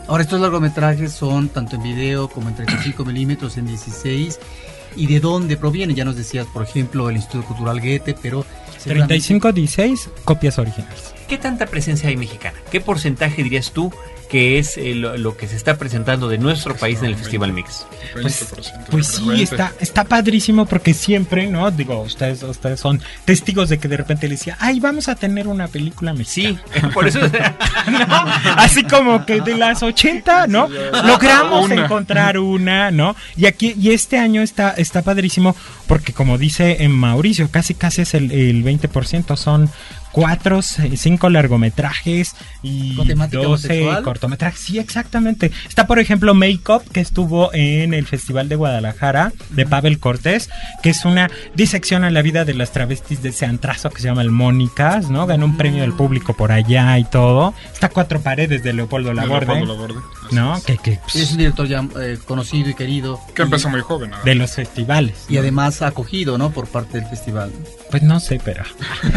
Ahora, 0.07 0.23
estos 0.23 0.39
largometrajes 0.39 1.11
son 1.11 1.49
tanto 1.49 1.75
en 1.77 1.83
video 1.83 2.29
como 2.29 2.49
en 2.49 2.55
35 2.55 3.03
milímetros, 3.05 3.57
en 3.57 3.65
16. 3.67 4.39
¿Y 4.95 5.07
de 5.07 5.19
dónde 5.19 5.57
provienen? 5.57 5.95
Ya 5.95 6.05
nos 6.05 6.15
decías, 6.15 6.45
por 6.53 6.63
ejemplo, 6.63 7.09
el 7.09 7.15
Instituto 7.15 7.47
Cultural 7.47 7.79
Goethe, 7.79 8.15
pero... 8.21 8.45
seguramente- 8.77 9.07
35, 9.07 9.51
16 9.51 10.09
copias 10.23 10.59
originales. 10.59 11.12
¿Qué 11.27 11.37
tanta 11.37 11.65
presencia 11.65 12.09
hay 12.09 12.17
mexicana? 12.17 12.57
¿Qué 12.71 12.81
porcentaje 12.81 13.43
dirías 13.43 13.71
tú 13.71 13.91
que 14.33 14.57
es 14.57 14.77
eh, 14.79 14.95
lo, 14.95 15.15
lo 15.15 15.37
que 15.37 15.47
se 15.47 15.55
está 15.55 15.77
presentando 15.77 16.27
de 16.27 16.39
nuestro 16.39 16.75
país 16.75 16.97
en 16.97 17.05
el 17.05 17.15
Festival 17.15 17.53
Mix? 17.53 17.85
20%. 18.15 18.87
Pues 18.89 19.11
yo 19.11 19.17
sí, 19.17 19.23
creo, 19.25 19.27
20. 19.27 19.43
está, 19.43 19.73
está 19.79 20.03
padrísimo 20.05 20.65
porque 20.65 20.95
siempre, 20.95 21.45
¿no? 21.45 21.69
Digo, 21.69 22.01
ustedes, 22.01 22.41
ustedes 22.41 22.79
son 22.79 22.99
testigos 23.25 23.69
de 23.69 23.77
que 23.77 23.87
de 23.87 23.95
repente 23.95 24.27
le 24.27 24.33
decía, 24.33 24.57
ay, 24.59 24.79
vamos 24.79 25.07
a 25.07 25.13
tener 25.13 25.47
una 25.47 25.67
película 25.67 26.15
Sí, 26.25 26.57
mexicana. 26.57 26.91
por 26.95 27.07
eso 27.07 27.19
¿no? 27.29 28.07
Así 28.57 28.81
como 28.81 29.23
que 29.23 29.39
de 29.41 29.55
las 29.55 29.83
80, 29.83 30.47
¿no? 30.47 30.67
Logramos 30.67 31.65
Una. 31.65 31.85
encontrar 31.85 32.39
una, 32.39 32.89
¿no? 32.89 33.15
Y 33.37 33.45
aquí, 33.45 33.75
y 33.79 33.91
este 33.91 34.17
año 34.17 34.41
está, 34.41 34.71
está 34.71 35.03
padrísimo 35.03 35.55
porque 35.85 36.11
como 36.11 36.39
dice 36.39 36.77
en 36.83 36.91
Mauricio, 36.91 37.51
casi 37.51 37.75
casi 37.75 38.01
es 38.01 38.15
el, 38.15 38.31
el 38.31 38.63
20%, 38.63 39.35
son 39.37 39.69
cuatro, 40.13 40.61
cinco 40.61 41.29
largometrajes 41.29 42.35
y 42.61 42.95
¿Con 42.95 43.07
temática 43.07 43.41
12 43.43 43.47
homosexual? 43.47 44.03
Cortometrajes. 44.23 44.59
Sí, 44.61 44.79
exactamente. 44.79 45.51
Está, 45.67 45.85
por 45.85 45.99
ejemplo, 45.99 46.33
Make 46.33 46.61
Up, 46.69 46.83
que 46.91 47.01
estuvo 47.01 47.53
en 47.53 47.93
el 47.93 48.05
Festival 48.07 48.47
de 48.47 48.55
Guadalajara 48.55 49.33
de 49.49 49.65
Pavel 49.65 49.99
Cortés, 49.99 50.49
que 50.81 50.91
es 50.91 51.03
una 51.03 51.29
disección 51.55 52.05
a 52.05 52.09
la 52.09 52.21
vida 52.21 52.45
de 52.45 52.53
las 52.53 52.71
travestis 52.71 53.21
de 53.21 53.29
ese 53.29 53.45
antrazo 53.45 53.89
que 53.89 54.01
se 54.01 54.07
llama 54.07 54.21
el 54.21 54.31
Mónicas, 54.31 55.09
¿no? 55.09 55.27
Ganó 55.27 55.45
un 55.45 55.57
premio 55.57 55.81
del 55.81 55.91
público 55.93 56.33
por 56.35 56.51
allá 56.53 56.97
y 56.99 57.03
todo. 57.03 57.53
Está 57.73 57.89
Cuatro 57.89 58.21
Paredes 58.21 58.63
de 58.63 58.71
Leopoldo 58.73 59.09
de 59.09 59.15
Laborde, 59.15 59.45
Leopoldo 59.55 59.73
Laborde, 59.73 59.99
¿no? 60.31 60.55
es. 60.55 60.63
Que, 60.63 60.77
que, 60.77 60.99
pues, 61.03 61.15
Es 61.17 61.31
un 61.31 61.37
director 61.37 61.67
ya 61.67 61.85
eh, 61.99 62.17
conocido 62.25 62.69
y 62.69 62.73
querido. 62.75 63.19
Que 63.35 63.41
y- 63.41 63.45
empezó 63.45 63.67
muy 63.69 63.81
joven. 63.81 64.11
¿no? 64.11 64.23
de 64.23 64.35
los 64.35 64.51
festivales. 64.53 65.25
Y 65.27 65.37
además 65.37 65.81
acogido, 65.81 66.37
¿no? 66.37 66.51
Por 66.51 66.67
parte 66.67 66.99
del 66.99 67.09
festival. 67.09 67.51
Pues 67.91 68.03
no 68.03 68.19
sé, 68.21 68.39
pero. 68.43 68.63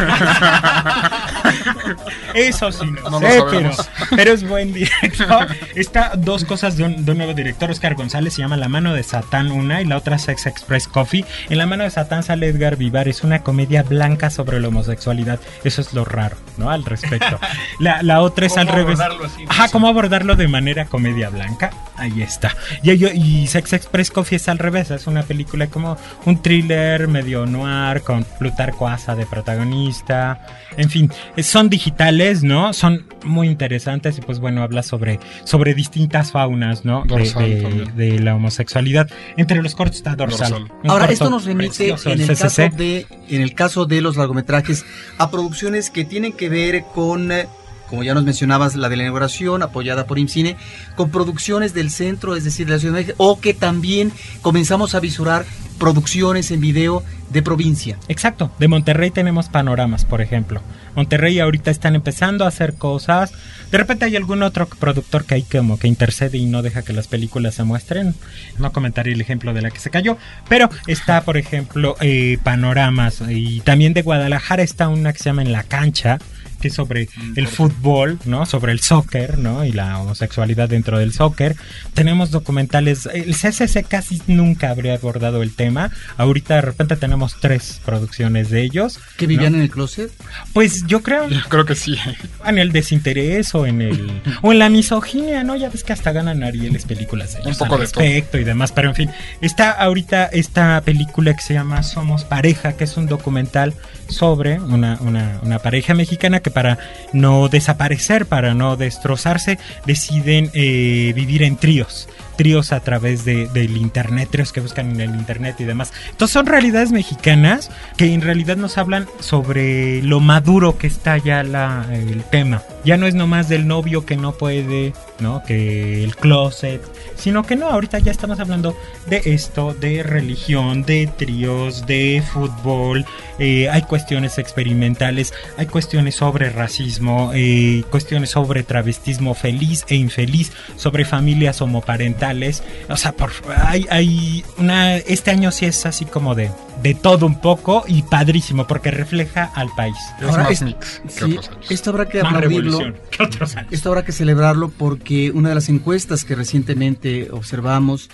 Eso 2.34 2.70
sí, 2.72 2.84
no, 2.90 3.10
No 3.10 3.20
lo 3.20 3.20
sé, 3.20 3.26
pero, 3.50 3.72
sabemos. 3.72 3.88
pero 4.14 4.32
es 4.32 4.46
buen 4.46 4.72
director. 5.00 5.48
Está 5.74 6.12
dos 6.16 6.44
cosas 6.44 6.76
de 6.76 6.84
un, 6.84 7.04
de 7.04 7.12
un 7.12 7.18
nuevo 7.18 7.34
director, 7.34 7.70
Oscar 7.70 7.94
González, 7.94 8.34
se 8.34 8.42
llama 8.42 8.56
La 8.56 8.68
mano 8.68 8.94
de 8.94 9.02
Satán 9.02 9.50
una 9.50 9.82
y 9.82 9.84
la 9.84 9.96
otra 9.96 10.18
Sex 10.18 10.46
Express 10.46 10.88
Coffee. 10.88 11.24
En 11.50 11.58
La 11.58 11.66
mano 11.66 11.84
de 11.84 11.90
Satán 11.90 12.22
sale 12.22 12.48
Edgar 12.48 12.76
Vivar, 12.76 13.08
es 13.08 13.22
una 13.24 13.42
comedia 13.42 13.82
blanca 13.82 14.30
sobre 14.30 14.60
la 14.60 14.68
homosexualidad. 14.68 15.40
Eso 15.64 15.80
es 15.80 15.92
lo 15.94 16.04
raro, 16.04 16.36
¿no? 16.56 16.70
Al 16.70 16.84
respecto. 16.84 17.38
La, 17.78 18.02
la 18.02 18.20
otra 18.22 18.46
es 18.46 18.52
¿Cómo 18.52 18.62
al 18.62 18.68
revés. 18.68 19.00
abordarlo 19.00 19.26
así? 19.26 19.44
Ajá, 19.48 19.68
¿cómo 19.68 19.88
abordarlo 19.88 20.34
de 20.36 20.48
manera 20.48 20.86
comedia 20.86 21.28
blanca? 21.28 21.70
Ahí 21.96 22.22
está. 22.22 22.54
Y, 22.82 22.92
y, 22.92 23.06
y 23.42 23.46
Sex 23.46 23.72
Express 23.74 24.10
Coffee 24.10 24.36
es 24.36 24.48
al 24.48 24.58
revés, 24.58 24.90
es 24.90 25.06
una 25.06 25.22
película 25.22 25.66
como 25.66 25.96
un 26.24 26.40
thriller 26.42 27.06
medio 27.08 27.44
noir 27.46 28.02
con 28.02 28.24
Plutarco 28.38 28.88
Asa 28.88 29.14
de 29.14 29.26
protagonista. 29.26 30.40
En 30.76 30.90
fin, 30.90 31.10
son 31.38 31.68
digitales, 31.70 32.42
¿no? 32.42 32.72
Son 32.72 33.06
muy 33.24 33.48
interesantes 33.48 34.18
y 34.18 34.20
pues 34.20 34.38
bueno, 34.40 34.62
habla 34.62 34.75
sobre, 34.82 35.20
sobre 35.44 35.74
distintas 35.74 36.32
faunas, 36.32 36.84
¿no? 36.84 37.02
De, 37.02 37.08
Dorsal 37.08 37.50
de- 37.50 37.60
también. 37.62 37.96
de 37.96 38.18
la 38.20 38.34
homosexualidad. 38.34 39.08
Entre 39.36 39.62
los 39.62 39.74
cortos 39.74 39.96
está 39.96 40.14
Dorsal. 40.16 40.50
Dorsal. 40.50 40.72
Ahora, 40.88 41.06
corto 41.06 41.12
esto 41.12 41.30
nos 41.30 41.44
remite 41.44 41.88
en 42.04 42.20
el, 42.20 42.36
caso 42.36 42.62
de, 42.76 43.06
en 43.28 43.40
el 43.40 43.54
caso 43.54 43.86
de 43.86 44.00
los 44.00 44.16
largometrajes 44.16 44.84
a 45.18 45.30
producciones 45.30 45.90
que 45.90 46.04
tienen 46.04 46.32
que 46.32 46.48
ver 46.48 46.84
con, 46.94 47.30
eh, 47.32 47.46
como 47.88 48.02
ya 48.02 48.14
nos 48.14 48.24
mencionabas, 48.24 48.74
la 48.76 48.88
de 48.88 48.96
la 48.96 49.04
inauguración 49.04 49.62
apoyada 49.62 50.06
por 50.06 50.18
IMCINE, 50.18 50.56
con 50.96 51.10
producciones 51.10 51.72
del 51.74 51.90
centro, 51.90 52.34
es 52.36 52.44
decir, 52.44 52.66
de 52.66 52.72
la 52.72 52.78
Ciudad 52.78 52.94
de 52.94 53.00
México, 53.02 53.16
o 53.18 53.40
que 53.40 53.54
también 53.54 54.12
comenzamos 54.42 54.94
a 54.94 55.00
visurar 55.00 55.44
producciones 55.78 56.50
en 56.50 56.60
video 56.60 57.02
de 57.30 57.42
provincia. 57.42 57.98
Exacto, 58.08 58.50
de 58.58 58.68
Monterrey 58.68 59.10
tenemos 59.10 59.48
panoramas, 59.48 60.04
por 60.04 60.20
ejemplo. 60.20 60.62
Monterrey 60.96 61.38
ahorita 61.38 61.70
están 61.70 61.94
empezando 61.94 62.44
a 62.44 62.48
hacer 62.48 62.74
cosas. 62.74 63.32
De 63.70 63.78
repente 63.78 64.04
hay 64.04 64.16
algún 64.16 64.42
otro 64.42 64.66
productor 64.66 65.24
que 65.24 65.34
hay 65.34 65.42
como 65.42 65.78
que 65.78 65.88
intercede 65.88 66.38
y 66.38 66.46
no 66.46 66.62
deja 66.62 66.82
que 66.82 66.92
las 66.92 67.06
películas 67.06 67.54
se 67.54 67.64
muestren. 67.64 68.14
No 68.58 68.72
comentaré 68.72 69.12
el 69.12 69.20
ejemplo 69.20 69.52
de 69.52 69.62
la 69.62 69.70
que 69.70 69.78
se 69.78 69.90
cayó, 69.90 70.16
pero 70.48 70.70
está, 70.86 71.20
por 71.20 71.36
ejemplo, 71.36 71.96
eh, 72.00 72.38
panoramas. 72.42 73.22
Y 73.28 73.60
también 73.60 73.92
de 73.92 74.02
Guadalajara 74.02 74.62
está 74.62 74.88
una 74.88 75.12
que 75.12 75.18
se 75.18 75.26
llama 75.26 75.42
En 75.42 75.52
la 75.52 75.62
cancha, 75.62 76.18
que 76.60 76.68
es 76.68 76.74
sobre 76.74 77.08
el 77.36 77.48
fútbol, 77.48 78.18
¿no? 78.24 78.46
Sobre 78.46 78.72
el 78.72 78.80
soccer, 78.80 79.38
¿no? 79.38 79.64
Y 79.64 79.72
la 79.72 79.98
homosexualidad 79.98 80.68
dentro 80.68 80.98
del 80.98 81.12
soccer. 81.12 81.56
Tenemos 81.94 82.30
documentales. 82.30 83.06
El 83.06 83.34
CCC 83.34 83.86
casi 83.86 84.22
nunca 84.26 84.70
habría 84.70 84.94
abordado 84.94 85.42
el 85.42 85.54
tema. 85.54 85.90
Ahorita 86.16 86.56
de 86.56 86.62
repente 86.62 86.96
tenemos 86.96 87.36
tres 87.40 87.80
producciones 87.84 88.50
de 88.50 88.62
ellos. 88.62 88.98
¿Que 89.16 89.26
vivían 89.26 89.54
en 89.54 89.62
el 89.62 89.70
closet? 89.70 90.10
Pues 90.52 90.86
yo 90.86 91.02
creo 91.02 91.28
Yo 91.28 91.40
creo 91.48 91.64
que 91.64 91.74
sí. 91.74 91.96
en 92.44 92.58
el 92.58 92.72
desinterés 92.72 93.54
o 93.54 93.66
en 93.66 93.82
el 93.82 94.22
o 94.42 94.52
en 94.52 94.58
la 94.58 94.68
misoginia, 94.68 95.44
¿no? 95.44 95.56
Ya 95.56 95.68
ves 95.68 95.84
que 95.84 95.92
hasta 95.92 96.12
ganan 96.12 96.42
Arieles 96.42 96.84
películas 96.84 97.32
de 97.32 97.40
Un 97.40 97.46
ellos 97.46 97.58
poco 97.58 97.74
al 97.74 97.80
de 97.80 97.86
respecto 97.86 98.38
y 98.38 98.44
demás, 98.44 98.72
pero 98.72 98.88
en 98.88 98.94
fin, 98.94 99.10
está 99.40 99.70
ahorita 99.70 100.26
esta 100.26 100.80
película 100.82 101.34
que 101.34 101.42
se 101.42 101.54
llama 101.54 101.82
Somos 101.82 102.24
Pareja, 102.24 102.74
que 102.74 102.84
es 102.84 102.96
un 102.96 103.06
documental 103.06 103.74
sobre 104.08 104.60
una, 104.60 104.98
una, 105.00 105.40
una 105.42 105.58
pareja 105.58 105.94
mexicana 105.94 106.40
que 106.46 106.50
para 106.52 106.78
no 107.12 107.48
desaparecer, 107.48 108.26
para 108.26 108.54
no 108.54 108.76
destrozarse, 108.76 109.58
deciden 109.84 110.48
eh, 110.54 111.12
vivir 111.16 111.42
en 111.42 111.56
tríos 111.56 112.08
tríos 112.36 112.72
a 112.72 112.80
través 112.80 113.24
de, 113.24 113.48
del 113.48 113.76
internet, 113.76 114.28
tríos 114.30 114.52
que 114.52 114.60
buscan 114.60 114.90
en 114.90 115.00
el 115.00 115.14
internet 115.14 115.56
y 115.58 115.64
demás. 115.64 115.92
Entonces 116.10 116.32
son 116.32 116.46
realidades 116.46 116.92
mexicanas 116.92 117.70
que 117.96 118.12
en 118.12 118.20
realidad 118.20 118.56
nos 118.56 118.78
hablan 118.78 119.06
sobre 119.20 120.02
lo 120.02 120.20
maduro 120.20 120.78
que 120.78 120.86
está 120.86 121.16
ya 121.18 121.40
el 121.40 122.22
tema. 122.30 122.62
Ya 122.84 122.96
no 122.96 123.06
es 123.06 123.14
nomás 123.14 123.48
del 123.48 123.66
novio 123.66 124.06
que 124.06 124.16
no 124.16 124.32
puede, 124.32 124.92
¿no? 125.20 125.42
Que 125.42 126.04
el 126.04 126.16
closet, 126.16 126.80
sino 127.16 127.44
que 127.44 127.56
no, 127.56 127.68
ahorita 127.68 127.98
ya 127.98 128.12
estamos 128.12 128.40
hablando 128.40 128.76
de 129.06 129.22
esto, 129.24 129.74
de 129.74 130.02
religión, 130.02 130.82
de 130.84 131.06
tríos, 131.06 131.86
de 131.86 132.22
fútbol, 132.32 133.04
eh, 133.38 133.68
hay 133.68 133.82
cuestiones 133.82 134.38
experimentales, 134.38 135.32
hay 135.56 135.66
cuestiones 135.66 136.16
sobre 136.16 136.50
racismo, 136.50 137.32
eh, 137.34 137.84
cuestiones 137.90 138.30
sobre 138.30 138.62
travestismo 138.62 139.34
feliz 139.34 139.84
e 139.88 139.96
infeliz, 139.96 140.52
sobre 140.76 141.04
familias 141.04 141.60
homoparentales. 141.60 142.62
O 142.88 142.96
sea, 142.96 143.12
por, 143.12 143.32
hay, 143.56 143.86
hay 143.90 144.44
una. 144.58 144.96
Este 144.96 145.30
año 145.30 145.50
sí 145.50 145.66
es 145.66 145.86
así 145.86 146.04
como 146.04 146.34
de, 146.34 146.50
de 146.82 146.94
todo 146.94 147.26
un 147.26 147.40
poco 147.40 147.84
y 147.88 148.02
padrísimo, 148.02 148.66
porque 148.66 148.90
refleja 148.90 149.50
al 149.54 149.68
país. 149.76 149.96
Ahora, 150.22 150.44
más 150.44 150.52
es- 150.52 150.62
mix 150.62 151.00
que 151.04 151.10
Sí, 151.10 151.24
otros 151.24 151.48
años. 151.48 151.70
esto 151.70 151.90
habrá 151.90 152.08
que 152.08 152.20
aplaudirlo. 152.20 152.78
revolución 152.78 152.96
que 153.10 153.22
otros 153.22 153.56
años. 153.56 153.72
Esto 153.72 153.88
habrá 153.88 154.04
que 154.04 154.12
celebrarlo 154.12 154.68
porque 154.70 155.30
una 155.30 155.48
de 155.50 155.54
las 155.54 155.68
encuestas 155.68 156.24
que 156.24 156.34
recientemente 156.34 157.28
observamos, 157.30 158.08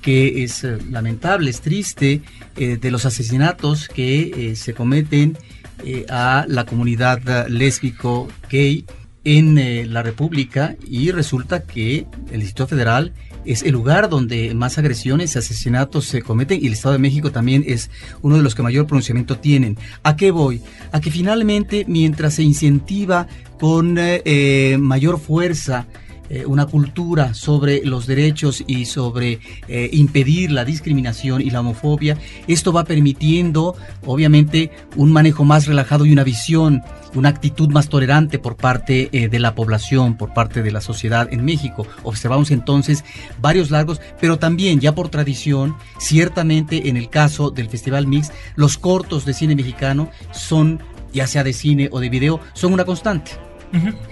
que 0.00 0.44
es 0.44 0.64
eh, 0.64 0.78
lamentable, 0.90 1.50
es 1.50 1.60
triste, 1.60 2.22
eh, 2.56 2.76
de 2.80 2.90
los 2.90 3.04
asesinatos 3.06 3.88
que 3.88 4.50
eh, 4.52 4.56
se 4.56 4.74
cometen 4.74 5.36
eh, 5.84 6.06
a 6.08 6.44
la 6.48 6.64
comunidad 6.66 7.48
lésbico 7.48 8.28
gay 8.50 8.84
en 9.24 9.58
eh, 9.58 9.86
la 9.86 10.02
República 10.02 10.76
y 10.86 11.10
resulta 11.10 11.62
que 11.62 12.06
el 12.30 12.40
Distrito 12.40 12.66
Federal 12.66 13.12
es 13.44 13.62
el 13.62 13.72
lugar 13.72 14.08
donde 14.08 14.54
más 14.54 14.78
agresiones 14.78 15.34
y 15.34 15.38
asesinatos 15.38 16.06
se 16.06 16.22
cometen 16.22 16.62
y 16.62 16.66
el 16.66 16.72
Estado 16.72 16.94
de 16.94 16.98
México 16.98 17.30
también 17.30 17.64
es 17.66 17.90
uno 18.22 18.36
de 18.36 18.42
los 18.42 18.54
que 18.54 18.62
mayor 18.62 18.86
pronunciamiento 18.86 19.38
tienen. 19.38 19.76
¿A 20.02 20.16
qué 20.16 20.30
voy? 20.30 20.62
A 20.92 21.00
que 21.00 21.10
finalmente 21.10 21.84
mientras 21.88 22.34
se 22.34 22.42
incentiva 22.42 23.26
con 23.58 23.98
eh, 23.98 24.22
eh, 24.24 24.76
mayor 24.78 25.18
fuerza 25.18 25.86
eh, 26.30 26.46
una 26.46 26.66
cultura 26.66 27.34
sobre 27.34 27.84
los 27.84 28.06
derechos 28.06 28.64
y 28.66 28.86
sobre 28.86 29.40
eh, 29.68 29.90
impedir 29.92 30.50
la 30.50 30.64
discriminación 30.64 31.42
y 31.42 31.50
la 31.50 31.60
homofobia, 31.60 32.16
esto 32.46 32.72
va 32.72 32.84
permitiendo 32.84 33.76
obviamente 34.06 34.70
un 34.96 35.12
manejo 35.12 35.44
más 35.44 35.66
relajado 35.66 36.06
y 36.06 36.12
una 36.12 36.24
visión, 36.24 36.82
una 37.14 37.28
actitud 37.28 37.68
más 37.68 37.88
tolerante 37.88 38.38
por 38.38 38.56
parte 38.56 39.10
eh, 39.12 39.28
de 39.28 39.38
la 39.38 39.54
población, 39.54 40.16
por 40.16 40.32
parte 40.32 40.62
de 40.62 40.72
la 40.72 40.80
sociedad 40.80 41.28
en 41.30 41.44
México. 41.44 41.86
Observamos 42.04 42.50
entonces 42.50 43.04
varios 43.40 43.70
largos, 43.70 44.00
pero 44.20 44.38
también 44.38 44.80
ya 44.80 44.94
por 44.94 45.10
tradición, 45.10 45.76
ciertamente 45.98 46.88
en 46.88 46.96
el 46.96 47.10
caso 47.10 47.50
del 47.50 47.68
Festival 47.68 48.06
Mix, 48.06 48.32
los 48.56 48.78
cortos 48.78 49.24
de 49.24 49.34
cine 49.34 49.54
mexicano 49.54 50.10
son, 50.32 50.82
ya 51.12 51.26
sea 51.26 51.44
de 51.44 51.52
cine 51.52 51.88
o 51.92 52.00
de 52.00 52.08
video, 52.08 52.40
son 52.54 52.72
una 52.72 52.84
constante. 52.84 53.32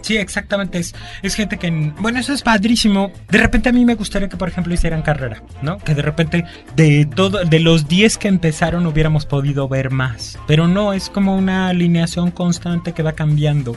Sí, 0.00 0.16
exactamente. 0.16 0.78
Es, 0.78 0.94
es 1.22 1.34
gente 1.34 1.58
que. 1.58 1.70
Bueno, 1.98 2.18
eso 2.18 2.32
es 2.32 2.42
padrísimo. 2.42 3.12
De 3.30 3.38
repente 3.38 3.68
a 3.68 3.72
mí 3.72 3.84
me 3.84 3.94
gustaría 3.94 4.28
que, 4.28 4.36
por 4.36 4.48
ejemplo, 4.48 4.74
hicieran 4.74 5.02
carrera, 5.02 5.42
¿no? 5.62 5.78
Que 5.78 5.94
de 5.94 6.02
repente 6.02 6.44
de 6.76 7.06
todo, 7.06 7.44
de 7.44 7.60
los 7.60 7.88
10 7.88 8.18
que 8.18 8.28
empezaron 8.28 8.86
hubiéramos 8.86 9.26
podido 9.26 9.68
ver 9.68 9.90
más. 9.90 10.38
Pero 10.46 10.68
no, 10.68 10.92
es 10.92 11.08
como 11.08 11.36
una 11.36 11.68
alineación 11.68 12.30
constante 12.30 12.92
que 12.92 13.02
va 13.02 13.12
cambiando 13.12 13.76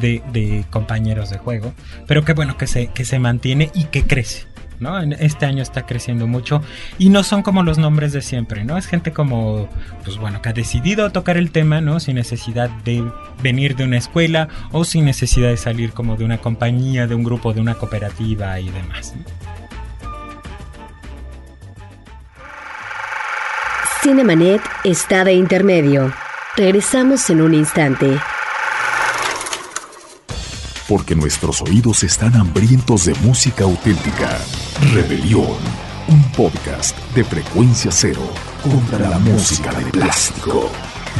de, 0.00 0.22
de 0.32 0.64
compañeros 0.70 1.30
de 1.30 1.38
juego. 1.38 1.72
Pero 2.06 2.24
que 2.24 2.32
bueno, 2.32 2.56
que 2.56 2.66
se, 2.66 2.88
que 2.88 3.04
se 3.04 3.18
mantiene 3.18 3.70
y 3.74 3.84
que 3.84 4.04
crece. 4.04 4.46
¿No? 4.80 4.98
Este 5.00 5.46
año 5.46 5.62
está 5.62 5.86
creciendo 5.86 6.26
mucho 6.26 6.62
y 6.98 7.08
no 7.08 7.22
son 7.22 7.42
como 7.42 7.62
los 7.62 7.78
nombres 7.78 8.12
de 8.12 8.22
siempre, 8.22 8.64
¿no? 8.64 8.76
Es 8.76 8.86
gente 8.86 9.12
como, 9.12 9.68
pues 10.04 10.18
bueno, 10.18 10.42
que 10.42 10.50
ha 10.50 10.52
decidido 10.52 11.10
tocar 11.10 11.36
el 11.36 11.50
tema, 11.50 11.80
¿no? 11.80 12.00
Sin 12.00 12.16
necesidad 12.16 12.70
de 12.84 13.04
venir 13.42 13.76
de 13.76 13.84
una 13.84 13.98
escuela 13.98 14.48
o 14.72 14.84
sin 14.84 15.04
necesidad 15.04 15.48
de 15.48 15.56
salir 15.56 15.92
como 15.92 16.16
de 16.16 16.24
una 16.24 16.38
compañía, 16.38 17.06
de 17.06 17.14
un 17.14 17.24
grupo, 17.24 17.52
de 17.52 17.60
una 17.60 17.74
cooperativa 17.74 18.58
y 18.60 18.70
demás. 18.70 19.14
¿no? 19.16 19.24
Cinemanet 24.02 24.62
está 24.84 25.24
de 25.24 25.34
intermedio. 25.34 26.12
Regresamos 26.56 27.28
en 27.28 27.42
un 27.42 27.54
instante. 27.54 28.18
porque 30.88 31.14
nuestros 31.14 31.62
oídos 31.62 32.04
están 32.04 32.36
hambrientos 32.36 33.06
de 33.06 33.14
música 33.16 33.64
auténtica. 33.64 34.38
Rebelión, 34.92 35.56
un 36.08 36.22
podcast 36.32 36.96
de 37.14 37.22
frecuencia 37.24 37.90
cero 37.90 38.22
contra 38.62 39.08
la 39.10 39.18
música 39.18 39.72
de 39.72 39.84
plástico. 39.86 40.70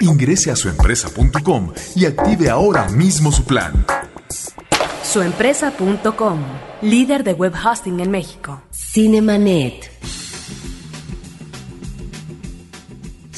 Ingrese 0.00 0.50
a 0.50 0.56
suempresa.com 0.56 1.72
y 1.94 2.06
active 2.06 2.50
ahora 2.50 2.88
mismo 2.88 3.30
su 3.30 3.44
plan. 3.44 3.84
Suempresa.com, 5.12 6.38
líder 6.82 7.24
de 7.24 7.32
web 7.32 7.52
hosting 7.52 7.98
en 7.98 8.12
México. 8.12 8.62
Cinemanet. 8.70 9.90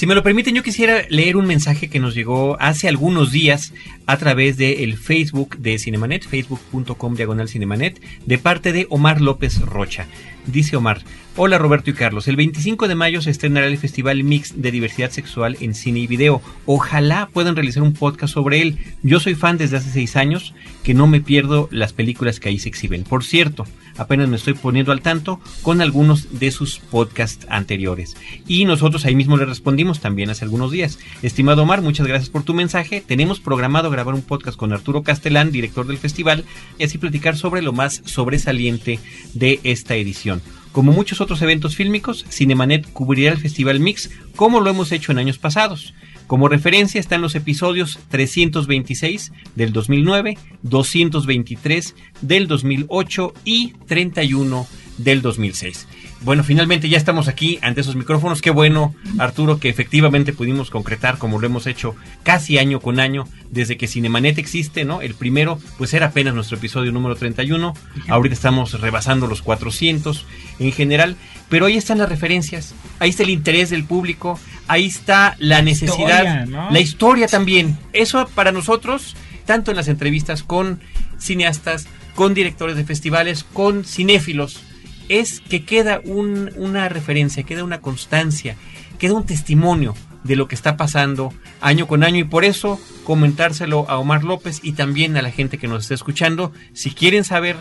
Si 0.02 0.06
me 0.08 0.16
lo 0.16 0.24
permiten, 0.24 0.56
yo 0.56 0.64
quisiera 0.64 1.04
leer 1.10 1.36
un 1.36 1.46
mensaje 1.46 1.88
que 1.88 2.00
nos 2.00 2.16
llegó 2.16 2.60
hace 2.60 2.88
algunos 2.88 3.30
días 3.30 3.72
a 4.06 4.16
través 4.16 4.56
del 4.56 4.96
Facebook 4.96 5.58
de 5.58 5.78
Cinemanet, 5.78 6.26
facebook.com 6.26 7.14
diagonal 7.14 7.48
Cinemanet, 7.48 8.02
de 8.26 8.36
parte 8.36 8.72
de 8.72 8.88
Omar 8.90 9.20
López 9.20 9.60
Rocha. 9.60 10.08
Dice 10.44 10.74
Omar, 10.74 11.02
hola 11.36 11.56
Roberto 11.56 11.90
y 11.90 11.92
Carlos, 11.92 12.26
el 12.26 12.34
25 12.34 12.88
de 12.88 12.96
mayo 12.96 13.22
se 13.22 13.30
estrenará 13.30 13.68
el 13.68 13.78
Festival 13.78 14.24
Mix 14.24 14.60
de 14.60 14.72
Diversidad 14.72 15.12
Sexual 15.12 15.56
en 15.60 15.72
Cine 15.72 16.00
y 16.00 16.08
Video. 16.08 16.42
Ojalá 16.66 17.28
puedan 17.32 17.54
realizar 17.54 17.84
un 17.84 17.92
podcast 17.92 18.34
sobre 18.34 18.60
él. 18.60 18.78
Yo 19.04 19.20
soy 19.20 19.36
fan 19.36 19.56
desde 19.56 19.76
hace 19.76 19.92
seis 19.92 20.16
años, 20.16 20.52
que 20.82 20.94
no 20.94 21.06
me 21.06 21.20
pierdo 21.20 21.68
las 21.70 21.92
películas 21.92 22.40
que 22.40 22.48
ahí 22.48 22.58
se 22.58 22.68
exhiben. 22.68 23.04
Por 23.04 23.22
cierto, 23.22 23.66
apenas 23.96 24.28
me 24.28 24.36
estoy 24.36 24.54
poniendo 24.54 24.92
al 24.92 25.02
tanto 25.02 25.40
con 25.62 25.80
algunos 25.80 26.38
de 26.38 26.50
sus 26.50 26.78
podcasts 26.78 27.46
anteriores. 27.48 28.16
Y 28.46 28.64
nosotros 28.64 29.04
ahí 29.04 29.14
mismo 29.14 29.36
le 29.36 29.44
respondimos 29.44 30.00
también 30.00 30.30
hace 30.30 30.44
algunos 30.44 30.70
días. 30.70 30.98
Estimado 31.22 31.62
Omar, 31.62 31.82
muchas 31.82 32.06
gracias 32.06 32.30
por 32.30 32.42
tu 32.42 32.54
mensaje. 32.54 33.02
Tenemos 33.06 33.40
programado 33.40 33.90
grabar 33.90 34.14
un 34.14 34.22
podcast 34.22 34.56
con 34.56 34.72
Arturo 34.72 35.02
Castelán, 35.02 35.52
director 35.52 35.86
del 35.86 35.98
festival, 35.98 36.44
y 36.78 36.84
así 36.84 36.98
platicar 36.98 37.36
sobre 37.36 37.62
lo 37.62 37.72
más 37.72 38.02
sobresaliente 38.04 38.98
de 39.34 39.60
esta 39.62 39.94
edición. 39.96 40.42
Como 40.72 40.92
muchos 40.92 41.20
otros 41.20 41.42
eventos 41.42 41.76
fílmicos, 41.76 42.24
Cinemanet 42.30 42.90
cubrirá 42.92 43.32
el 43.32 43.38
Festival 43.38 43.78
Mix 43.78 44.10
como 44.36 44.60
lo 44.60 44.70
hemos 44.70 44.90
hecho 44.90 45.12
en 45.12 45.18
años 45.18 45.36
pasados. 45.36 45.92
Como 46.32 46.48
referencia 46.48 46.98
están 46.98 47.20
los 47.20 47.34
episodios 47.34 47.98
326 48.08 49.32
del 49.54 49.74
2009, 49.74 50.38
223 50.62 51.94
del 52.22 52.48
2008 52.48 53.34
y 53.44 53.74
31 53.86 54.66
del 54.96 55.20
2006. 55.20 55.86
Bueno, 56.24 56.44
finalmente 56.44 56.88
ya 56.88 56.98
estamos 56.98 57.26
aquí 57.26 57.58
ante 57.62 57.80
esos 57.80 57.96
micrófonos. 57.96 58.40
Qué 58.40 58.50
bueno, 58.50 58.94
Arturo, 59.18 59.58
que 59.58 59.68
efectivamente 59.68 60.32
pudimos 60.32 60.70
concretar 60.70 61.18
como 61.18 61.40
lo 61.40 61.46
hemos 61.46 61.66
hecho 61.66 61.96
casi 62.22 62.58
año 62.58 62.80
con 62.80 63.00
año 63.00 63.24
desde 63.50 63.76
que 63.76 63.88
Cinemanet 63.88 64.38
existe, 64.38 64.84
¿no? 64.84 65.00
El 65.00 65.14
primero, 65.14 65.58
pues 65.78 65.94
era 65.94 66.06
apenas 66.06 66.34
nuestro 66.34 66.58
episodio 66.58 66.92
número 66.92 67.16
31. 67.16 67.74
Ahorita 68.08 68.34
estamos 68.34 68.80
rebasando 68.80 69.26
los 69.26 69.42
400 69.42 70.24
en 70.60 70.72
general. 70.72 71.16
Pero 71.48 71.66
ahí 71.66 71.76
están 71.76 71.98
las 71.98 72.08
referencias, 72.08 72.74
ahí 72.98 73.10
está 73.10 73.24
el 73.24 73.28
interés 73.28 73.68
del 73.68 73.84
público, 73.84 74.40
ahí 74.68 74.86
está 74.86 75.36
la, 75.38 75.60
necesidad, 75.60 76.24
historia, 76.24 76.46
¿no? 76.46 76.70
la 76.70 76.80
historia 76.80 77.26
también. 77.26 77.76
Eso 77.92 78.26
para 78.34 78.52
nosotros, 78.52 79.16
tanto 79.44 79.70
en 79.70 79.76
las 79.76 79.88
entrevistas 79.88 80.42
con 80.42 80.80
cineastas, 81.18 81.88
con 82.14 82.32
directores 82.32 82.76
de 82.76 82.84
festivales, 82.84 83.44
con 83.44 83.84
cinéfilos, 83.84 84.62
es 85.08 85.40
que 85.40 85.64
queda 85.64 86.00
un- 86.04 86.50
una 86.56 86.88
referencia, 86.88 87.42
queda 87.42 87.64
una 87.64 87.80
constancia, 87.80 88.56
queda 88.98 89.14
un 89.14 89.26
testimonio 89.26 89.94
de 90.24 90.36
lo 90.36 90.46
que 90.48 90.54
está 90.54 90.76
pasando 90.76 91.32
año 91.60 91.86
con 91.86 92.04
año. 92.04 92.18
Y 92.18 92.24
por 92.24 92.44
eso 92.44 92.80
comentárselo 93.04 93.88
a 93.90 93.98
Omar 93.98 94.22
López 94.24 94.60
y 94.62 94.72
también 94.72 95.16
a 95.16 95.22
la 95.22 95.30
gente 95.30 95.58
que 95.58 95.68
nos 95.68 95.82
está 95.82 95.94
escuchando, 95.94 96.52
si 96.72 96.90
quieren 96.90 97.24
saber 97.24 97.56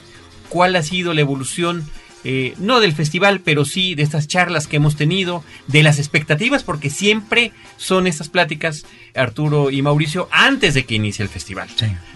cuál 0.49 0.75
ha 0.75 0.84
sido 0.84 1.13
la 1.13 1.21
evolución 1.21 1.84
eh, 2.23 2.54
no 2.60 2.80
del 2.82 2.93
festival, 2.93 3.39
pero 3.39 3.65
sí 3.65 3.95
de 3.95 4.04
estas 4.04 4.27
charlas 4.27 4.67
que 4.67 4.75
hemos 4.75 4.95
tenido, 4.95 5.43
de 5.65 5.82
las 5.82 5.97
expectativas, 5.97 6.62
porque 6.63 6.91
siempre 6.91 7.51
son 7.77 8.06
estas 8.06 8.30
pláticas, 8.30 8.86
Arturo 9.15 9.71
y 9.71 9.82
Mauricio, 9.82 10.30
antes 10.32 10.75
de 10.75 10.86
que 10.86 10.93
inicie 10.93 11.23
el 11.23 11.30
festival. 11.30 11.67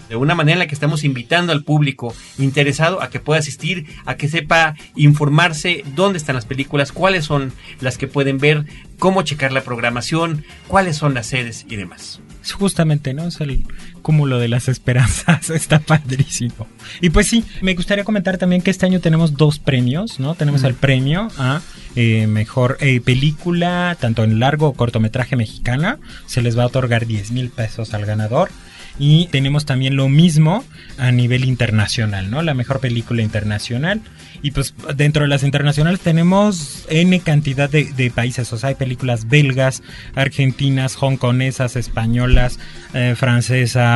De 0.08 0.16
una 0.16 0.34
manera 0.34 0.54
en 0.54 0.58
la 0.60 0.66
que 0.66 0.74
estamos 0.74 1.04
invitando 1.04 1.52
al 1.52 1.64
público 1.64 2.14
interesado 2.38 3.02
a 3.02 3.10
que 3.10 3.20
pueda 3.20 3.40
asistir, 3.40 3.86
a 4.04 4.16
que 4.16 4.28
sepa 4.28 4.74
informarse 4.94 5.84
dónde 5.94 6.18
están 6.18 6.34
las 6.34 6.46
películas, 6.46 6.92
cuáles 6.92 7.24
son 7.24 7.52
las 7.80 7.98
que 7.98 8.06
pueden 8.06 8.38
ver, 8.38 8.66
cómo 8.98 9.22
checar 9.22 9.52
la 9.52 9.62
programación, 9.62 10.44
cuáles 10.68 10.96
son 10.96 11.14
las 11.14 11.26
sedes 11.26 11.66
y 11.68 11.76
demás. 11.76 12.20
Justamente, 12.52 13.12
¿no? 13.12 13.26
Es 13.26 13.40
el 13.40 13.64
cúmulo 14.06 14.38
de 14.38 14.46
las 14.46 14.68
esperanzas. 14.68 15.50
Está 15.62 15.80
padrísimo. 15.80 16.68
Y 17.00 17.10
pues 17.10 17.26
sí, 17.26 17.42
me 17.60 17.74
gustaría 17.74 18.04
comentar 18.04 18.38
también 18.38 18.62
que 18.62 18.70
este 18.70 18.86
año 18.86 19.00
tenemos 19.00 19.36
dos 19.36 19.58
premios, 19.58 20.20
¿no? 20.20 20.36
Tenemos 20.36 20.62
el 20.62 20.74
premio 20.74 21.26
a 21.38 21.60
eh, 21.96 22.28
mejor 22.28 22.78
eh, 22.78 23.00
película, 23.00 23.96
tanto 23.98 24.22
en 24.22 24.38
largo 24.38 24.68
o 24.68 24.74
cortometraje 24.74 25.34
mexicana. 25.34 25.98
Se 26.26 26.40
les 26.40 26.56
va 26.56 26.62
a 26.62 26.66
otorgar 26.66 27.04
10 27.08 27.32
mil 27.32 27.50
pesos 27.50 27.94
al 27.94 28.06
ganador. 28.06 28.48
y 28.98 29.26
tenemos 29.26 29.66
también 29.66 29.94
lo 29.94 30.08
mismo 30.08 30.64
a 30.96 31.10
nivel 31.10 31.44
internacional, 31.44 32.30
¿no? 32.30 32.40
La 32.40 32.54
mejor 32.54 32.80
película 32.80 33.20
internacional. 33.22 34.00
Y 34.42 34.52
pues 34.52 34.74
dentro 34.94 35.22
de 35.22 35.28
las 35.28 35.42
internacionales 35.42 36.00
tenemos 36.00 36.86
N 36.88 37.18
cantidad 37.20 37.68
de, 37.68 37.92
de 37.92 38.10
países, 38.10 38.52
o 38.52 38.58
sea, 38.58 38.70
hay 38.70 38.74
películas 38.74 39.28
belgas, 39.28 39.82
argentinas, 40.14 40.96
hongkonesas, 41.00 41.76
españolas, 41.76 42.58
eh, 42.94 43.14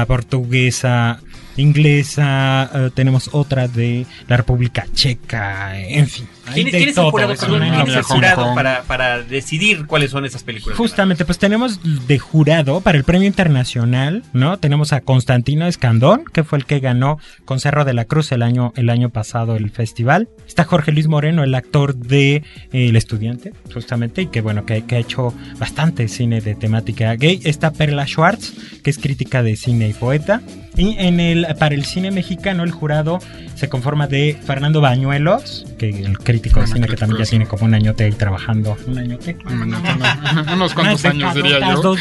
portuguesa, 0.06 1.20
inglesa, 1.56 2.70
eh, 2.72 2.90
tenemos 2.94 3.30
otra 3.32 3.68
de 3.68 4.06
la 4.28 4.36
República 4.36 4.86
Checa, 4.92 5.78
en 5.78 6.06
fin. 6.08 6.26
¿Quién, 6.52 6.68
quién 6.68 6.88
es 6.88 6.96
el 6.96 7.04
jurado, 7.04 7.34
perdón, 7.34 7.60
quién 7.60 7.88
es 7.88 7.96
el 7.96 8.02
jurado 8.02 8.54
para, 8.54 8.82
para 8.82 9.22
decidir 9.22 9.86
cuáles 9.86 10.10
son 10.10 10.24
esas 10.24 10.42
películas? 10.42 10.76
Justamente, 10.76 11.24
pues 11.24 11.38
tenemos 11.38 11.80
de 12.06 12.18
jurado 12.18 12.80
para 12.80 12.98
el 12.98 13.04
premio 13.04 13.26
internacional, 13.26 14.22
¿no? 14.32 14.58
Tenemos 14.58 14.92
a 14.92 15.00
Constantino 15.00 15.66
Escandón, 15.66 16.24
que 16.32 16.44
fue 16.44 16.58
el 16.58 16.66
que 16.66 16.80
ganó 16.80 17.18
con 17.44 17.60
Cerro 17.60 17.84
de 17.84 17.94
la 17.94 18.04
Cruz 18.04 18.32
el 18.32 18.42
año, 18.42 18.72
el 18.76 18.90
año 18.90 19.10
pasado 19.10 19.56
el 19.56 19.70
festival. 19.70 20.28
Está 20.46 20.64
Jorge 20.64 20.92
Luis 20.92 21.08
Moreno, 21.08 21.44
el 21.44 21.54
actor 21.54 21.94
de 21.94 22.36
eh, 22.36 22.42
El 22.72 22.96
Estudiante, 22.96 23.52
justamente, 23.72 24.22
y 24.22 24.26
que 24.26 24.40
bueno, 24.40 24.66
que, 24.66 24.84
que 24.84 24.96
ha 24.96 24.98
hecho 24.98 25.34
bastante 25.58 26.08
cine 26.08 26.40
de 26.40 26.54
temática 26.54 27.14
gay. 27.14 27.40
Está 27.44 27.72
Perla 27.72 28.06
Schwartz, 28.06 28.52
que 28.82 28.90
es 28.90 28.98
crítica 28.98 29.42
de 29.42 29.56
cine 29.56 29.88
y 29.88 29.92
poeta. 29.92 30.42
Y 30.76 30.96
en 30.98 31.20
el, 31.20 31.46
para 31.58 31.74
el 31.74 31.84
cine 31.84 32.10
mexicano, 32.10 32.62
el 32.62 32.70
jurado 32.70 33.18
se 33.54 33.68
conforma 33.68 34.06
de 34.06 34.38
Fernando 34.44 34.80
Bañuelos, 34.80 35.66
que 35.78 35.90
el 35.90 36.18
crítico 36.18 36.39
de 36.40 36.50
Bueno, 36.50 36.66
cine 36.66 36.86
que 36.86 36.96
también 36.96 37.22
ya 37.22 37.28
tiene 37.28 37.46
como 37.46 37.64
un 37.64 37.74
añote 37.74 38.04
ahí 38.04 38.12
trabajando. 38.12 38.76
¿Un 38.86 38.98
añote? 38.98 39.36
Unos 40.54 40.74
cuantos 40.74 41.04
años, 41.04 41.34
diría 41.34 41.60
yo. 41.60 41.82
Dos 41.82 42.00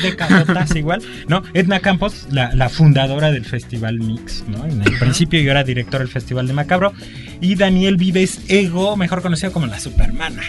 igual. 0.75 1.01
¿no? 1.27 1.43
Edna 1.53 1.79
Campos, 1.79 2.27
la, 2.31 2.53
la 2.55 2.69
fundadora 2.69 3.31
del 3.31 3.45
Festival 3.45 3.99
Mix, 3.99 4.43
¿no? 4.47 4.65
En 4.65 4.81
el 4.81 4.97
principio 4.97 5.41
yo 5.41 5.51
era 5.51 5.63
director 5.63 5.99
del 5.99 6.09
Festival 6.09 6.47
de 6.47 6.53
Macabro. 6.53 6.93
Y 7.41 7.55
Daniel 7.55 7.97
Vives 7.97 8.41
Ego, 8.49 8.97
mejor 8.97 9.21
conocido 9.21 9.51
como 9.51 9.67
la 9.67 9.79
Supermana. 9.79 10.43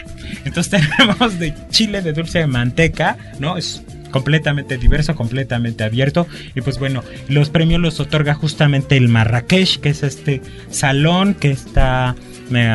Entonces 0.44 0.88
tenemos 0.96 1.38
de 1.38 1.54
chile 1.70 2.02
de 2.02 2.12
dulce 2.12 2.40
de 2.40 2.46
manteca, 2.46 3.16
¿no? 3.38 3.56
Es 3.56 3.82
completamente 4.10 4.76
diverso, 4.76 5.14
completamente 5.14 5.84
abierto. 5.84 6.26
Y 6.54 6.60
pues 6.60 6.78
bueno, 6.78 7.02
los 7.28 7.50
premios 7.50 7.80
los 7.80 8.00
otorga 8.00 8.34
justamente 8.34 8.96
el 8.96 9.08
Marrakech, 9.08 9.80
que 9.80 9.90
es 9.90 10.02
este 10.02 10.42
salón 10.70 11.34
que 11.34 11.50
está... 11.50 12.14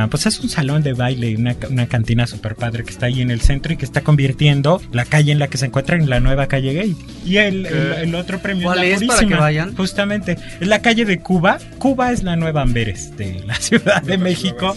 Pues 0.10 0.26
es 0.26 0.40
un 0.40 0.50
salón 0.50 0.84
de 0.84 0.94
baile, 0.94 1.36
una, 1.36 1.56
una 1.70 1.88
cantina 1.88 2.26
super 2.28 2.56
padre 2.56 2.84
que 2.84 2.92
está 2.92 3.08
ahí 3.08 3.22
en 3.22 3.32
el 3.32 3.42
centro 3.42 3.74
y 3.74 3.78
que 3.78 3.86
está 3.86 4.02
convirtiendo 4.02 4.82
la 4.92 5.06
calle 5.06 5.32
en 5.32 5.40
la 5.40 5.48
que 5.48 5.58
se 5.58 5.66
encuentra 5.68 5.96
en 5.98 6.10
la 6.10 6.20
nueva 6.20 6.48
calle 6.48 6.74
gay. 6.74 6.96
Y 7.26 7.38
el, 7.38 7.66
el- 7.66 7.94
el 7.94 8.16
otro 8.16 8.40
premio 8.40 8.64
¿Cuál 8.66 8.80
la 8.80 8.86
es 8.86 9.04
para 9.04 9.20
que 9.28 9.36
vayan? 9.36 9.76
Justamente, 9.76 10.38
es 10.60 10.68
la 10.68 10.82
calle 10.82 11.06
de 11.06 11.20
Cuba. 11.20 11.58
Cuba 11.78 12.12
es 12.12 12.24
la 12.24 12.36
nueva 12.36 12.62
Amberes 12.62 13.16
de 13.18 13.44
la 13.46 13.56
Ciudad 13.56 14.02
de 14.02 14.18
México. 14.18 14.76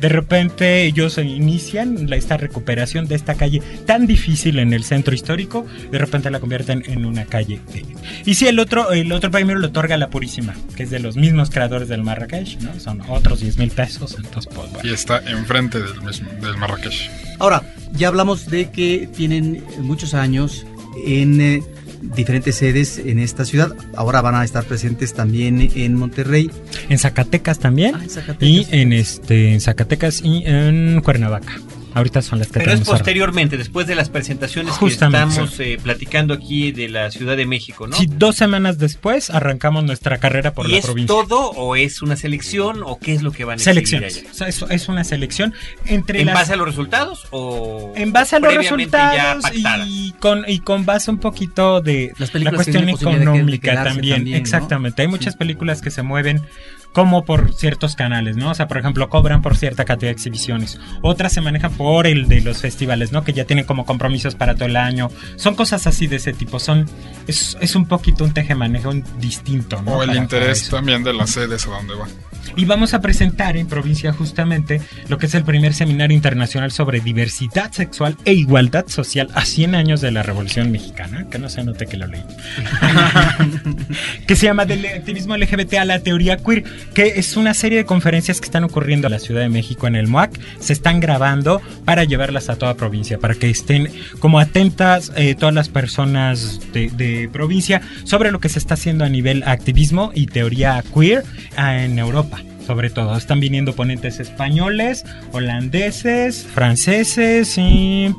De 0.00 0.08
repente 0.08 0.84
ellos 0.84 1.18
inician 1.18 2.08
la- 2.08 2.16
esta 2.16 2.36
recuperación 2.36 3.06
de 3.06 3.14
esta 3.14 3.34
calle 3.34 3.60
tan 3.86 4.06
difícil 4.06 4.58
en 4.58 4.72
el 4.72 4.84
centro 4.84 5.14
histórico, 5.14 5.66
de 5.90 5.98
repente 5.98 6.30
la 6.30 6.40
convierten 6.40 6.82
en 6.86 7.04
una 7.04 7.24
calle. 7.26 7.60
Y 8.24 8.34
si 8.34 8.46
el 8.46 8.58
otro, 8.58 8.92
el 8.92 9.12
otro 9.12 9.30
premio 9.30 9.54
lo 9.56 9.66
otorga 9.68 9.96
la 9.96 10.08
Purísima, 10.10 10.54
que 10.76 10.84
es 10.84 10.90
de 10.90 11.00
los 11.00 11.16
mismos 11.16 11.50
creadores 11.50 11.88
del 11.88 12.02
Marrakech, 12.02 12.58
¿no? 12.60 12.78
Son 12.80 13.00
otros 13.08 13.40
10 13.40 13.58
mil 13.58 13.70
pesos, 13.70 14.16
entonces 14.16 14.52
pues 14.54 14.70
bueno. 14.72 14.88
Y 14.88 14.92
está 14.92 15.18
enfrente 15.30 15.80
del, 15.80 16.00
mismo, 16.02 16.28
del 16.40 16.56
Marrakech. 16.56 17.10
Ahora, 17.38 17.62
ya 17.92 18.08
hablamos 18.08 18.46
de 18.46 18.70
que 18.70 19.08
tienen 19.16 19.62
muchos 19.78 20.14
años 20.14 20.64
en 21.06 21.40
eh, 21.40 21.62
diferentes 22.00 22.56
sedes 22.56 22.98
en 22.98 23.18
esta 23.18 23.44
ciudad. 23.44 23.74
Ahora 23.94 24.20
van 24.20 24.34
a 24.34 24.44
estar 24.44 24.64
presentes 24.64 25.14
también 25.14 25.70
en 25.74 25.94
Monterrey. 25.94 26.50
En 26.88 26.98
Zacatecas 26.98 27.58
también. 27.58 27.94
Ah, 27.94 28.02
en 28.02 28.10
Zacatecas. 28.10 28.48
Y 28.48 28.66
en 28.70 28.92
este 28.92 29.52
en 29.52 29.60
Zacatecas 29.60 30.22
y 30.22 30.42
en 30.44 31.00
Cuernavaca. 31.02 31.60
Ahorita 31.94 32.22
son 32.22 32.38
las 32.38 32.48
que 32.48 32.60
Pero 32.60 32.72
es 32.72 32.80
posteriormente, 32.80 33.56
después 33.56 33.86
de 33.86 33.94
las 33.94 34.08
presentaciones 34.10 34.74
Justamente. 34.74 35.24
que 35.36 35.42
estamos 35.44 35.60
eh, 35.60 35.78
platicando 35.82 36.34
aquí 36.34 36.72
de 36.72 36.88
la 36.88 37.10
Ciudad 37.10 37.36
de 37.36 37.46
México, 37.46 37.86
¿no? 37.86 37.96
Sí, 37.96 38.06
dos 38.08 38.36
semanas 38.36 38.78
después 38.78 39.30
arrancamos 39.30 39.84
nuestra 39.84 40.18
carrera 40.18 40.52
por 40.54 40.68
¿Y 40.68 40.72
la 40.72 40.78
es 40.78 40.84
provincia. 40.86 41.08
todo 41.14 41.50
o 41.50 41.76
es 41.76 42.02
una 42.02 42.16
selección 42.16 42.82
o 42.84 42.98
qué 42.98 43.14
es 43.14 43.22
lo 43.22 43.32
que 43.32 43.44
van 43.44 43.58
a 43.58 43.62
Selección. 43.62 44.04
exhibir 44.04 44.26
allá? 44.28 44.32
O 44.32 44.34
sea, 44.34 44.48
es, 44.48 44.62
es 44.82 44.88
una 44.88 45.04
selección 45.04 45.54
entre 45.86 46.20
¿En 46.20 46.26
las- 46.26 46.34
base 46.34 46.52
a 46.52 46.56
los 46.56 46.66
resultados 46.66 47.26
o 47.30 47.92
en 47.96 48.12
base 48.12 48.36
a 48.36 48.40
los 48.40 48.54
resultados 48.54 49.44
y 49.54 50.12
con 50.20 50.44
y 50.48 50.60
con 50.60 50.84
base 50.86 51.10
un 51.10 51.18
poquito 51.18 51.80
de 51.80 52.12
Las 52.18 52.32
la 52.34 52.50
cuestión 52.52 52.86
de 52.86 52.94
que- 52.94 53.04
de 53.04 53.12
económica 53.12 53.70
quedarse 53.72 53.94
también. 53.94 54.14
también, 54.16 54.36
¿no? 54.36 54.40
Exactamente. 54.42 55.02
Hay 55.02 55.08
Sí. 55.08 55.12
muchas 55.12 55.36
películas 55.36 55.80
que 55.82 55.90
se 55.90 56.02
mueven 56.02 56.40
como 56.92 57.24
por 57.24 57.52
ciertos 57.54 57.94
canales, 57.94 58.36
¿no? 58.36 58.50
O 58.50 58.54
sea, 58.54 58.66
por 58.68 58.78
ejemplo, 58.78 59.08
cobran 59.08 59.42
por 59.42 59.56
cierta 59.56 59.84
cantidad 59.84 60.08
de 60.10 60.14
exhibiciones. 60.14 60.80
Otras 61.02 61.32
se 61.32 61.40
manejan 61.40 61.72
por 61.72 62.06
el 62.06 62.26
de 62.28 62.40
los 62.40 62.58
festivales, 62.58 63.12
¿no? 63.12 63.22
Que 63.24 63.32
ya 63.32 63.44
tienen 63.44 63.64
como 63.64 63.86
compromisos 63.86 64.34
para 64.34 64.54
todo 64.54 64.66
el 64.66 64.76
año. 64.76 65.08
Son 65.36 65.54
cosas 65.54 65.86
así 65.86 66.06
de 66.08 66.16
ese 66.16 66.32
tipo. 66.32 66.58
Son 66.58 66.86
es, 67.26 67.56
es 67.60 67.76
un 67.76 67.86
poquito 67.86 68.24
un 68.24 68.32
tejemanejo 68.32 68.92
distinto, 69.18 69.80
¿no? 69.82 69.92
O 69.98 70.02
el 70.02 70.08
Para- 70.08 70.20
interés 70.20 70.68
también 70.68 71.04
de 71.04 71.12
las 71.12 71.30
sedes 71.30 71.66
a 71.66 71.70
donde 71.70 71.94
va. 71.94 72.06
Y 72.56 72.64
vamos 72.64 72.94
a 72.94 73.00
presentar 73.00 73.56
en 73.56 73.66
provincia 73.66 74.12
justamente 74.12 74.80
lo 75.08 75.18
que 75.18 75.26
es 75.26 75.34
el 75.34 75.44
primer 75.44 75.74
seminario 75.74 76.16
internacional 76.16 76.72
sobre 76.72 77.00
diversidad 77.00 77.72
sexual 77.72 78.16
e 78.24 78.32
igualdad 78.32 78.88
social 78.88 79.28
a 79.34 79.44
100 79.44 79.74
años 79.74 80.00
de 80.00 80.10
la 80.10 80.22
Revolución 80.22 80.70
Mexicana, 80.70 81.26
que 81.30 81.38
no 81.38 81.48
se 81.48 81.64
note 81.64 81.86
que 81.86 81.96
lo 81.96 82.06
leí. 82.06 82.22
que 84.26 84.36
se 84.36 84.46
llama 84.46 84.64
Del 84.64 84.84
activismo 84.86 85.36
LGBT 85.36 85.74
a 85.74 85.84
la 85.84 86.00
teoría 86.00 86.36
queer, 86.36 86.64
que 86.94 87.14
es 87.16 87.36
una 87.36 87.54
serie 87.54 87.78
de 87.78 87.84
conferencias 87.84 88.40
que 88.40 88.46
están 88.46 88.64
ocurriendo 88.64 89.06
en 89.06 89.12
la 89.12 89.18
Ciudad 89.18 89.40
de 89.40 89.48
México 89.48 89.86
en 89.86 89.96
el 89.96 90.08
MOAC, 90.08 90.38
se 90.58 90.72
están 90.72 91.00
grabando 91.00 91.60
para 91.84 92.04
llevarlas 92.04 92.48
a 92.48 92.56
toda 92.56 92.74
provincia, 92.74 93.18
para 93.18 93.34
que 93.34 93.50
estén 93.50 93.88
como 94.18 94.40
atentas 94.40 95.12
eh, 95.16 95.34
todas 95.34 95.54
las 95.54 95.68
personas 95.68 96.60
de, 96.72 96.90
de 96.90 97.28
provincia 97.32 97.80
sobre 98.04 98.30
lo 98.30 98.40
que 98.40 98.48
se 98.48 98.58
está 98.58 98.74
haciendo 98.74 99.04
a 99.04 99.08
nivel 99.08 99.42
activismo 99.44 100.10
y 100.14 100.26
teoría 100.26 100.82
queer 100.94 101.24
ah, 101.56 101.82
en 101.82 101.98
Europa. 101.98 102.39
Sobre 102.70 102.88
todo, 102.88 103.16
están 103.16 103.40
viniendo 103.40 103.72
ponentes 103.72 104.20
españoles, 104.20 105.04
holandeses, 105.32 106.46
franceses 106.46 107.58
e 107.58 108.14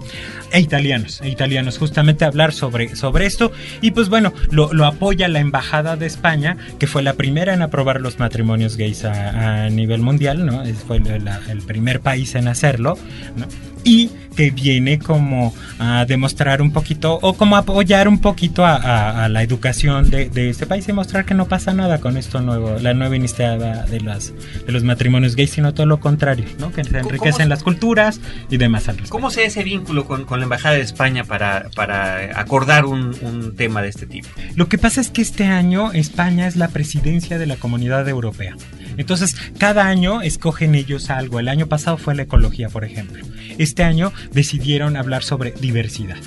italianos, 0.59 1.21
e 1.21 1.29
italianos, 1.29 1.77
justamente 1.77 2.25
a 2.25 2.27
hablar 2.27 2.51
sobre, 2.51 2.97
sobre 2.97 3.27
esto. 3.27 3.53
Y 3.79 3.91
pues 3.91 4.09
bueno, 4.09 4.33
lo, 4.49 4.67
apoya 4.85 5.29
la 5.29 5.39
Embajada 5.39 5.95
de 5.95 6.05
España, 6.05 6.57
que 6.79 6.87
fue 6.87 7.01
la 7.01 7.13
primera 7.13 7.53
en 7.53 7.61
aprobar 7.61 8.01
los 8.01 8.19
matrimonios 8.19 8.75
gays 8.75 9.05
a, 9.05 9.69
nivel 9.69 10.01
mundial, 10.01 10.45
¿no? 10.45 10.65
Fue 10.85 10.97
el 10.97 11.61
primer 11.65 12.01
país 12.01 12.35
en 12.35 12.49
hacerlo, 12.49 12.97
¿no? 13.37 13.70
Y 13.83 14.09
que 14.35 14.49
viene 14.49 14.97
como 14.97 15.53
a 15.77 16.05
demostrar 16.05 16.61
un 16.61 16.71
poquito, 16.71 17.19
o 17.21 17.33
como 17.33 17.57
apoyar 17.57 18.07
un 18.07 18.19
poquito 18.19 18.65
a, 18.65 18.75
a- 18.77 19.25
a 19.25 19.29
la 19.29 19.43
educación 19.43 20.09
de, 20.09 20.29
de 20.29 20.49
este 20.49 20.65
país 20.65 20.87
y 20.87 20.93
mostrar 20.93 21.25
que 21.25 21.33
no 21.33 21.47
pasa 21.49 21.73
nada 21.73 21.99
con 21.99 22.15
esto 22.15 22.39
nuevo, 22.39 22.77
la 22.79 22.93
nueva 22.93 23.15
iniciativa 23.17 23.83
de, 23.83 23.99
las, 23.99 24.31
de 24.65 24.71
los 24.71 24.83
matrimonios 24.85 25.35
gays, 25.35 25.49
sino 25.51 25.73
todo 25.73 25.85
lo 25.85 25.99
contrario, 25.99 26.45
¿no? 26.59 26.71
Que 26.71 26.83
se 26.85 26.91
¿Cómo- 26.91 27.09
enriquecen 27.09 27.49
las 27.49 27.61
culturas 27.61 28.21
y 28.49 28.55
demás 28.55 28.87
al. 28.87 29.01
¿Cómo 29.09 29.31
se 29.31 29.43
ese 29.43 29.63
vínculo 29.65 30.05
con, 30.05 30.23
con 30.23 30.39
la 30.39 30.43
Embajada 30.45 30.75
de 30.75 30.81
España 30.81 31.25
para, 31.25 31.67
para 31.75 32.39
acordar 32.39 32.85
un, 32.85 33.13
un 33.21 33.55
tema 33.57 33.81
de 33.81 33.89
este 33.89 34.05
tipo? 34.05 34.29
Lo 34.55 34.69
que 34.69 34.77
pasa 34.77 35.01
es 35.01 35.09
que 35.09 35.21
este 35.21 35.43
año 35.45 35.91
España 35.91 36.47
es 36.47 36.55
la 36.55 36.69
presidencia 36.69 37.37
de 37.37 37.47
la 37.47 37.57
Comunidad 37.57 38.07
Europea. 38.07 38.55
Entonces, 38.97 39.35
cada 39.57 39.87
año 39.87 40.21
escogen 40.21 40.75
ellos 40.75 41.09
algo. 41.09 41.39
El 41.39 41.47
año 41.47 41.67
pasado 41.67 41.97
fue 41.97 42.15
la 42.15 42.23
ecología, 42.23 42.69
por 42.69 42.85
ejemplo. 42.85 43.23
Este 43.57 43.83
año 43.83 44.11
decidieron 44.31 44.97
hablar 44.97 45.23
sobre 45.23 45.51
diversidad. 45.51 46.17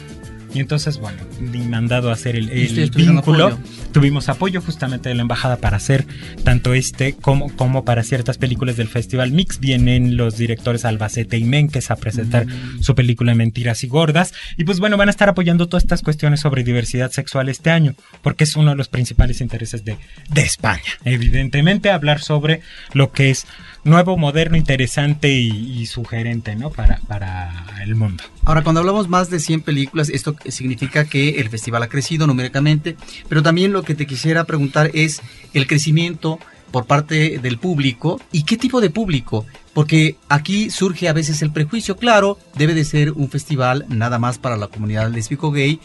Y 0.55 0.61
entonces, 0.61 0.99
bueno, 0.99 1.19
ni 1.41 1.59
mandado 1.67 2.11
a 2.11 2.13
hacer 2.13 2.37
el, 2.37 2.49
vínculo. 2.95 3.47
apoyo. 3.49 3.59
Tuvimos 3.93 4.29
apoyo 4.29 4.61
justamente 4.61 5.09
de 5.09 5.17
la 5.17 5.23
embajada 5.23 5.57
para 5.57 5.77
hacer 5.77 6.07
tanto 6.45 6.75
este 6.75 7.15
como, 7.15 7.55
como 7.57 7.85
para 7.85 8.05
ciertas 8.05 8.39
películas 8.39 8.77
del 8.77 8.87
Festival 8.87 9.33
Mix. 9.33 9.59
Vienen 9.59 10.17
los 10.17 10.37
directores 10.37 10.85
Albacete 10.85 11.39
y 11.39 11.45
Menques 11.45 11.91
a 11.91 11.97
presentar 11.97 12.47
su 12.81 12.95
película 12.95 13.35
Mentiras 13.35 13.83
y 13.83 13.89
Gordas. 13.89 14.33
Y 14.57 14.63
pues 14.63 14.79
bueno, 14.79 14.97
van 14.97 15.09
a 15.09 15.11
estar 15.11 15.29
apoyando 15.29 15.67
todas 15.67 15.83
estas 15.83 16.03
cuestiones 16.03 16.39
sobre 16.39 16.63
diversidad 16.63 17.11
sexual 17.11 17.49
este 17.49 17.71
año, 17.71 17.97
porque 18.23 18.45
es 18.45 18.55
uno 18.55 18.71
de 18.71 18.77
los 18.77 18.89
principales 18.89 19.41
intereses 19.41 19.85
de, 19.85 19.99
de 20.31 20.43
España. 20.43 20.83
Evidentemente, 21.05 21.91
hablar 21.91 22.21
sobre 22.21 22.61
lo 22.93 23.11
que 23.11 23.31
es 23.31 23.47
nuevo, 23.85 24.17
moderno, 24.17 24.57
interesante 24.57 25.31
y, 25.31 25.81
y 25.81 25.87
sugerente, 25.87 26.57
¿no? 26.57 26.71
Para, 26.71 27.01
para 27.07 27.65
el 27.83 27.95
mundo. 27.95 28.25
Ahora, 28.45 28.63
cuando 28.63 28.81
hablamos 28.81 29.09
más 29.09 29.31
de 29.31 29.41
100 29.41 29.61
películas, 29.63 30.09
esto 30.09 30.35
significa 30.49 31.05
que 31.05 31.41
el 31.41 31.49
festival 31.49 31.83
ha 31.83 31.89
crecido 31.89 32.27
numéricamente, 32.27 32.97
pero 33.29 33.43
también 33.43 33.73
lo 33.73 33.83
que 33.83 33.95
te 33.95 34.07
quisiera 34.07 34.45
preguntar 34.45 34.91
es 34.95 35.23
el 35.53 35.67
crecimiento 35.67 36.39
por 36.75 36.87
parte 36.87 37.39
del 37.39 37.59
público 37.59 38.21
y 38.33 38.43
qué 38.43 38.57
tipo 38.57 38.81
de 38.81 38.91
público, 38.91 39.47
porque 39.75 40.17
aquí 40.29 40.71
surge 40.71 41.09
a 41.09 41.13
veces 41.13 41.41
el 41.41 41.53
prejuicio, 41.53 41.97
claro, 41.97 42.37
debe 42.57 42.75
de 42.75 42.85
ser 42.85 43.13
un 43.13 43.29
festival 43.31 43.85
nada 43.89 44.19
más 44.19 44.39
para 44.39 44.57
la 44.57 44.67
comunidad 44.67 45.09
lésbico 45.09 45.53
gay, 45.53 45.79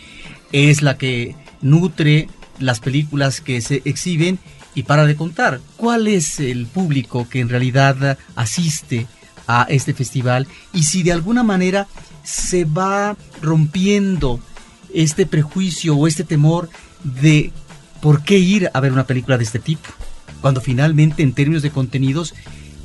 es 0.51 0.81
la 0.81 0.97
que 0.97 1.35
nutre 1.61 2.27
las 2.57 2.79
películas 2.79 3.39
que 3.39 3.61
se 3.61 3.83
exhiben 3.85 4.39
y 4.79 4.83
para 4.83 5.05
de 5.05 5.17
contar, 5.17 5.59
¿cuál 5.75 6.07
es 6.07 6.39
el 6.39 6.65
público 6.65 7.27
que 7.27 7.41
en 7.41 7.49
realidad 7.49 8.17
asiste 8.37 9.07
a 9.45 9.63
este 9.67 9.93
festival 9.93 10.47
y 10.71 10.83
si 10.83 11.03
de 11.03 11.11
alguna 11.11 11.43
manera 11.43 11.87
se 12.23 12.63
va 12.63 13.17
rompiendo 13.41 14.39
este 14.93 15.25
prejuicio 15.25 15.97
o 15.97 16.07
este 16.07 16.23
temor 16.23 16.69
de 17.03 17.51
por 17.99 18.23
qué 18.23 18.39
ir 18.39 18.71
a 18.73 18.79
ver 18.79 18.93
una 18.93 19.05
película 19.05 19.37
de 19.37 19.43
este 19.43 19.59
tipo? 19.59 19.89
Cuando 20.39 20.61
finalmente 20.61 21.23
en 21.23 21.33
términos 21.33 21.61
de 21.61 21.71
contenidos 21.71 22.33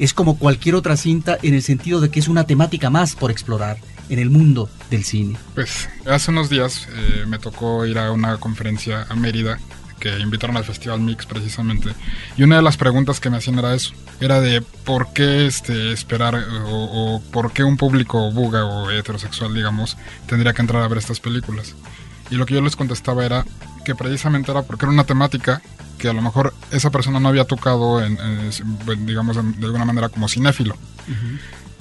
es 0.01 0.13
como 0.15 0.37
cualquier 0.37 0.75
otra 0.75 0.97
cinta 0.97 1.39
en 1.43 1.55
el 1.55 1.63
sentido 1.63 2.01
de 2.01 2.11
que 2.11 2.19
es 2.19 2.27
una 2.27 2.45
temática 2.45 2.91
más 2.91 3.15
por 3.15 3.31
explorar 3.31 3.79
en 4.09 4.19
el 4.19 4.31
mundo 4.31 4.69
del 4.91 5.05
cine. 5.05 5.37
Pues 5.55 5.89
hace 6.07 6.33
unos 6.33 6.51
días 6.51 6.89
eh, 6.93 7.25
me 7.29 7.39
tocó 7.39 7.87
ir 7.87 8.01
a 8.01 8.11
una 8.11 8.39
conferencia 8.39 9.07
a 9.09 9.15
Mérida 9.15 9.61
que 10.05 10.19
invitaron 10.21 10.59
al 10.59 10.65
Festival 10.65 11.01
Mix 11.01 11.25
precisamente. 11.25 11.95
Y 12.37 12.43
una 12.43 12.57
de 12.57 12.63
las 12.63 12.77
preguntas 12.77 13.21
que 13.21 13.31
me 13.31 13.39
hacían 13.39 13.59
era 13.59 13.75
eso. 13.75 13.95
Era 14.21 14.39
de 14.39 14.61
por 14.61 15.15
qué 15.15 15.47
este, 15.47 15.93
esperar 15.93 16.35
o, 16.67 17.15
o 17.17 17.23
por 17.33 17.53
qué 17.53 17.65
un 17.65 17.79
público 17.79 18.31
buga 18.31 18.67
o 18.67 18.91
heterosexual, 18.91 19.55
digamos, 19.55 19.97
tendría 20.27 20.53
que 20.53 20.61
entrar 20.61 20.83
a 20.83 20.89
ver 20.89 20.99
estas 20.99 21.21
películas. 21.21 21.75
Y 22.31 22.35
lo 22.35 22.45
que 22.45 22.53
yo 22.53 22.61
les 22.61 22.77
contestaba 22.77 23.25
era 23.25 23.47
que 23.87 23.95
precisamente 23.95 24.51
era 24.51 24.61
porque 24.61 24.85
era 24.85 24.93
una 24.93 25.05
temática 25.05 25.63
que 25.97 26.11
a 26.11 26.13
lo 26.13 26.21
mejor 26.21 26.53
esa 26.71 26.91
persona 26.91 27.19
no 27.19 27.31
había 27.31 27.47
tocado, 27.47 28.05
en, 28.05 28.19
en, 28.21 29.07
digamos, 29.07 29.37
de 29.37 29.65
alguna 29.65 29.87
manera 29.87 30.11
como 30.11 30.29
cinéfilo. 30.29 30.77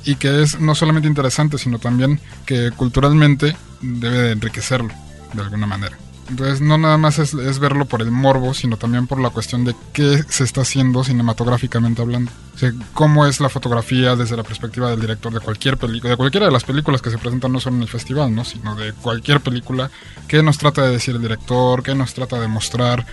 Y 0.06 0.16
que 0.16 0.44
es 0.44 0.62
no 0.62 0.76
solamente 0.76 1.10
interesante, 1.10 1.58
sino 1.58 1.78
también 1.78 2.22
que 2.46 2.72
culturalmente 2.72 3.58
debe 3.82 4.18
de 4.18 4.32
enriquecerlo 4.32 4.94
de 5.34 5.42
alguna 5.42 5.68
manera. 5.68 5.98
Entonces 6.30 6.62
no 6.62 6.78
nada 6.78 6.98
más 6.98 7.20
es, 7.20 7.34
es, 7.34 7.60
verlo 7.60 7.86
por 7.86 8.02
el 8.02 8.10
morbo, 8.12 8.54
sino 8.54 8.78
también 8.78 9.08
por 9.08 9.20
la 9.20 9.30
cuestión 9.30 9.66
de 9.66 9.76
qué 9.92 10.24
se 10.30 10.44
está 10.44 10.62
haciendo 10.62 11.04
cinematográficamente 11.04 12.02
hablando. 12.02 12.32
O 12.56 12.58
sea, 12.58 12.72
cómo 12.94 13.26
es 13.26 13.40
la 13.40 13.50
fotografía 13.50 14.16
desde 14.16 14.38
la 14.38 14.44
perspectiva 14.44 14.90
del 14.90 15.02
director 15.02 15.34
de 15.34 15.42
cualquier 15.42 15.78
película, 15.78 16.12
de 16.12 16.18
cualquiera 16.18 16.46
de 16.46 16.52
las 16.52 16.64
películas 16.64 17.02
que 17.02 17.10
se 17.10 17.18
presentan 17.18 17.52
no 17.52 17.60
solo 17.60 17.76
en 17.76 17.82
el 17.82 17.90
festival, 17.90 18.34
¿no? 18.34 18.46
sino 18.46 18.76
de 18.76 18.94
cualquier 18.94 19.42
película, 19.42 19.92
qué 20.28 20.42
nos 20.44 20.58
trata 20.58 20.84
de 20.84 20.92
decir 20.92 21.16
el 21.16 21.22
director, 21.22 21.84
qué 21.84 21.94
nos 21.94 22.14
trata 22.14 22.40
de 22.40 22.48
mostrar, 22.48 23.06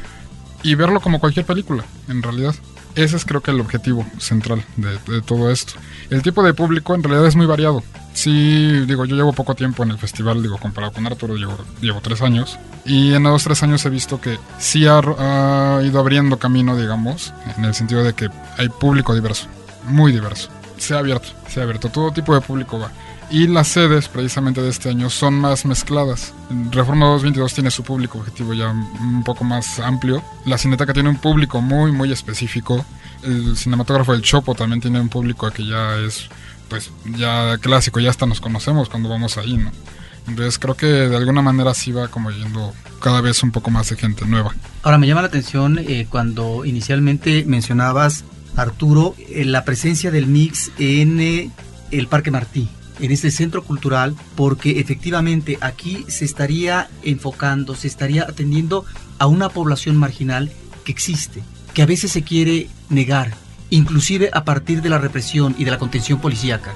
y 0.63 0.75
verlo 0.75 1.01
como 1.01 1.21
cualquier 1.21 1.47
película, 1.47 1.85
en 2.09 2.23
realidad. 2.23 2.55
Ese 2.95 3.17
es 3.17 3.25
creo 3.25 3.41
que 3.41 3.51
el 3.51 3.61
objetivo 3.61 4.05
central 4.19 4.65
de, 4.77 5.23
todo 5.23 5.51
esto. 5.51 5.75
El 6.11 6.23
tipo 6.23 6.43
de 6.43 6.55
público 6.55 6.95
en 6.95 7.03
realidad 7.03 7.27
es 7.27 7.37
muy 7.37 7.47
variado. 7.47 7.83
Sí, 8.13 8.81
digo, 8.87 9.05
yo 9.05 9.15
llevo 9.15 9.33
poco 9.33 9.55
tiempo 9.55 9.85
en 9.85 9.91
el 9.91 9.99
festival, 9.99 10.43
digo, 10.43 10.59
comparado 10.59 10.93
con 10.93 11.07
Arturo, 11.07 11.37
llevo, 11.37 12.01
tres 12.03 12.23
años. 12.23 12.59
Y 12.85 13.15
en 13.15 13.23
los 13.23 13.45
tres 13.45 13.63
años 13.63 13.85
he 13.87 13.91
visto 13.91 14.21
que 14.21 14.39
sí 14.59 14.87
ha 14.87 15.81
ido 15.85 16.01
abriendo 16.01 16.39
camino, 16.39 16.77
digamos, 16.77 17.33
en 17.57 17.65
el 17.65 17.75
sentido 17.75 18.03
de 18.03 18.15
que 18.15 18.29
hay 18.59 18.69
público 18.69 19.15
diverso, 19.15 19.47
muy 19.85 20.13
diverso. 20.13 20.51
Se 20.77 20.95
ha 20.95 20.99
abierto, 20.99 21.29
se 21.49 21.61
ha 21.61 21.63
abierto, 21.63 21.89
todo 21.91 22.11
tipo 22.11 22.35
de 22.35 22.41
público 22.41 22.79
va 22.79 22.91
y 23.31 23.47
las 23.47 23.69
sedes 23.69 24.09
precisamente 24.09 24.61
de 24.61 24.69
este 24.69 24.89
año 24.89 25.09
son 25.09 25.35
más 25.35 25.65
mezcladas. 25.65 26.35
Reforma 26.71 27.07
222 27.07 27.55
tiene 27.55 27.71
su 27.71 27.85
público 27.85 28.19
objetivo 28.19 28.55
ya 28.55 28.71
un 28.71 29.23
poco 29.25 29.45
más 29.45 29.79
amplio. 29.79 30.23
La 30.45 30.59
Cineteca 30.59 30.93
tiene 30.93 31.09
un 31.09 31.17
público 31.17 31.61
muy 31.61 31.93
muy 31.93 32.13
específico. 32.13 32.85
El 33.23 33.57
cinematógrafo 33.57 34.13
del 34.13 34.23
Chopo 34.23 34.55
también 34.55 34.81
tiene 34.81 35.01
un 35.01 35.09
público 35.09 35.51
que 35.51 35.65
ya 35.65 35.97
es 35.99 36.29
pues 36.69 36.91
ya 37.17 37.57
clásico, 37.59 38.01
ya 38.01 38.11
hasta 38.11 38.27
nos 38.27 38.41
conocemos 38.41 38.89
cuando 38.89 39.09
vamos 39.09 39.37
ahí, 39.39 39.57
¿no? 39.57 39.71
Entonces 40.27 40.59
creo 40.59 40.77
que 40.77 40.87
de 40.87 41.17
alguna 41.17 41.43
manera 41.43 41.73
sí 41.75 41.93
va 41.93 42.09
como 42.09 42.31
yendo 42.31 42.73
cada 43.01 43.21
vez 43.21 43.43
un 43.43 43.53
poco 43.53 43.71
más 43.71 43.91
de 43.91 43.97
gente 43.97 44.27
nueva. 44.27 44.55
Ahora 44.83 44.99
me 44.99 45.07
llama 45.07 45.23
la 45.23 45.29
atención 45.29 45.79
eh, 45.79 46.07
cuando 46.09 46.65
inicialmente 46.65 47.45
mencionabas, 47.47 48.25
Arturo, 48.57 49.15
eh, 49.19 49.45
la 49.45 49.65
presencia 49.65 50.11
del 50.11 50.27
mix 50.27 50.71
en 50.79 51.21
eh, 51.21 51.51
el 51.91 52.07
Parque 52.09 52.31
Martí 52.31 52.69
en 53.01 53.11
este 53.11 53.31
centro 53.31 53.63
cultural 53.63 54.15
porque 54.37 54.81
efectivamente 54.81 55.59
aquí 55.61 56.05
se 56.09 56.25
estaría 56.25 56.89
enfocando, 57.03 57.75
se 57.75 57.89
estaría 57.89 58.23
atendiendo 58.23 58.85
a 59.19 59.27
una 59.27 59.49
población 59.49 59.97
marginal 59.97 60.51
que 60.85 60.93
existe, 60.93 61.43
que 61.75 61.83
a 61.83 61.87
veces 61.87 62.13
se 62.13 62.23
quiere 62.23 62.69
negar, 62.89 63.35
inclusive 63.71 64.31
a 64.33 64.45
partir 64.45 64.83
de 64.83 64.89
la 64.89 64.99
represión 64.99 65.55
y 65.59 65.65
de 65.65 65.71
la 65.71 65.79
contención 65.79 66.21
policíaca, 66.21 66.73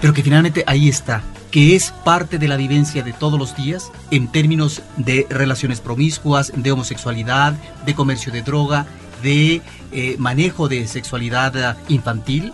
pero 0.00 0.12
que 0.12 0.22
finalmente 0.22 0.64
ahí 0.66 0.88
está, 0.88 1.22
que 1.50 1.76
es 1.76 1.92
parte 2.04 2.38
de 2.38 2.48
la 2.48 2.56
vivencia 2.56 3.02
de 3.02 3.12
todos 3.12 3.38
los 3.38 3.54
días 3.54 3.92
en 4.10 4.26
términos 4.26 4.82
de 4.96 5.26
relaciones 5.28 5.80
promiscuas, 5.80 6.52
de 6.56 6.72
homosexualidad, 6.72 7.54
de 7.84 7.94
comercio 7.94 8.32
de 8.32 8.42
droga, 8.42 8.86
de 9.22 9.62
eh, 9.92 10.16
manejo 10.18 10.68
de 10.68 10.86
sexualidad 10.88 11.76
infantil, 11.88 12.52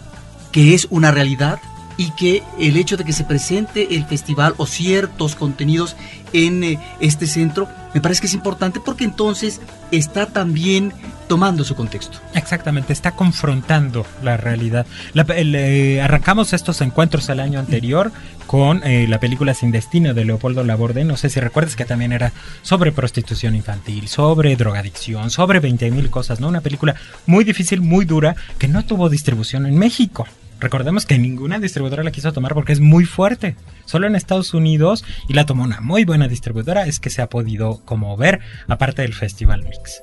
que 0.53 0.75
es 0.75 0.89
una 0.91 1.11
realidad 1.11 1.61
y 1.99 2.13
que 2.13 2.43
el 2.59 2.79
hecho 2.79 2.97
de 2.97 3.05
que 3.05 3.13
se 3.13 3.25
presente 3.25 3.95
el 3.97 4.07
festival 4.07 4.55
o 4.57 4.67
ciertos 4.67 5.35
contenidos 5.35 5.97
en 6.33 6.65
eh, 6.65 6.79
este 7.01 7.27
centro 7.27 7.69
me 7.93 8.01
parece 8.01 8.21
que 8.23 8.29
es 8.29 8.35
importante 8.35 8.81
porque 8.81 9.05
entonces 9.05 9.61
está 9.91 10.27
también 10.27 10.93
tomando 11.27 11.65
su 11.65 11.75
contexto. 11.75 12.19
Exactamente, 12.35 12.93
está 12.93 13.13
confrontando 13.13 14.07
la 14.23 14.37
realidad. 14.37 14.87
La, 15.13 15.23
el, 15.23 15.55
eh, 15.55 16.01
arrancamos 16.01 16.53
estos 16.53 16.81
encuentros 16.81 17.29
el 17.29 17.41
año 17.41 17.59
anterior 17.59 18.13
con 18.47 18.83
eh, 18.85 19.07
la 19.09 19.21
película 19.21 19.53
Sin 19.53 19.73
Destino 19.73 20.15
de 20.15 20.25
Leopoldo 20.25 20.65
Laborde. 20.65 21.05
No 21.05 21.17
sé 21.17 21.29
si 21.29 21.41
recuerdas 21.41 21.77
que 21.77 21.85
también 21.85 22.13
era 22.13 22.33
sobre 22.63 22.93
prostitución 22.93 23.57
infantil, 23.57 24.09
sobre 24.09 24.55
drogadicción, 24.57 25.31
sobre 25.31 25.61
20 25.61 25.91
mil 25.91 26.11
cosas, 26.11 26.41
¿no? 26.41 26.49
Una 26.49 26.61
película 26.61 26.95
muy 27.27 27.45
difícil, 27.45 27.81
muy 27.81 28.05
dura, 28.05 28.37
que 28.59 28.69
no 28.69 28.85
tuvo 28.85 29.09
distribución 29.09 29.67
en 29.67 29.77
México. 29.77 30.27
Recordemos 30.61 31.07
que 31.07 31.19
ninguna 31.19 31.59
distribuidora 31.59 32.03
la 32.03 32.11
quiso 32.11 32.33
tomar 32.33 32.55
porque 32.55 32.73
es 32.73 32.81
muy 32.81 33.05
fuerte. 33.05 33.57
Solo 33.85 34.07
en 34.07 34.17
Estados 34.17 34.55
Unidos, 34.55 35.05
y 35.29 35.35
la 35.35 35.47
tomó 35.47 35.65
una 35.65 35.81
muy 35.81 36.05
buena 36.05 36.29
distribuidora, 36.29 36.87
es 36.87 37.01
que 37.01 37.11
se 37.11 37.23
ha 37.23 37.29
podido 37.29 37.81
como 37.85 38.17
ver, 38.17 38.41
aparte 38.67 39.03
del 39.03 39.15
Festival 39.15 39.65
Mix. 39.65 40.03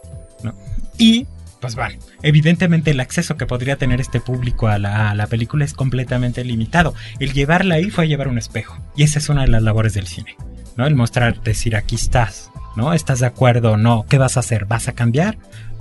Y, 0.98 1.28
pues 1.60 1.76
bueno, 1.76 2.00
evidentemente 2.22 2.91
el 2.91 3.00
acceso 3.00 3.36
que 3.36 3.46
podría 3.46 3.76
tener 3.76 4.00
este 4.00 4.22
público 4.22 4.68
a 4.68 4.80
la, 4.80 5.12
a 5.12 5.15
la, 5.15 5.28
película 5.28 5.65
es 5.65 5.74
completamente 5.74 6.44
limitado. 6.44 6.94
El 7.20 7.34
llevarla 7.34 7.76
ahí 7.76 7.89
fue 7.89 8.08
llevar 8.08 8.28
un 8.28 8.38
espejo. 8.38 8.78
Y 8.96 9.04
esa 9.04 9.20
es 9.20 9.30
una 9.30 9.41
de 9.41 9.50
las 9.50 9.62
labores 9.62 9.94
del 9.94 10.08
cine. 10.08 10.36
¿no? 10.78 10.86
El 10.86 10.96
mostrar, 10.96 11.41
decir, 11.41 11.76
aquí 11.76 11.96
estás. 11.96 12.52
¿No? 12.76 12.94
¿Estás 12.94 13.22
de 13.22 13.28
acuerdo 13.28 13.74
o 13.74 13.78
no? 13.78 14.06
¿Qué 14.10 14.18
vas 14.18 14.36
a 14.36 14.41
hacer? 14.41 14.65
¿Vas 14.65 14.89
a 14.89 14.94
cambiar? 14.94 15.38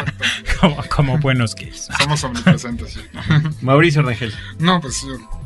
como, 0.61 0.83
como, 0.95 1.17
buenos 1.17 1.55
gays. 1.55 1.87
Somos 1.97 2.23
omnipresentes, 2.23 2.93
sí. 2.93 3.01
Mauricio 3.61 4.03
Rangel. 4.03 4.31
No, 4.59 4.79
pues 4.79 5.03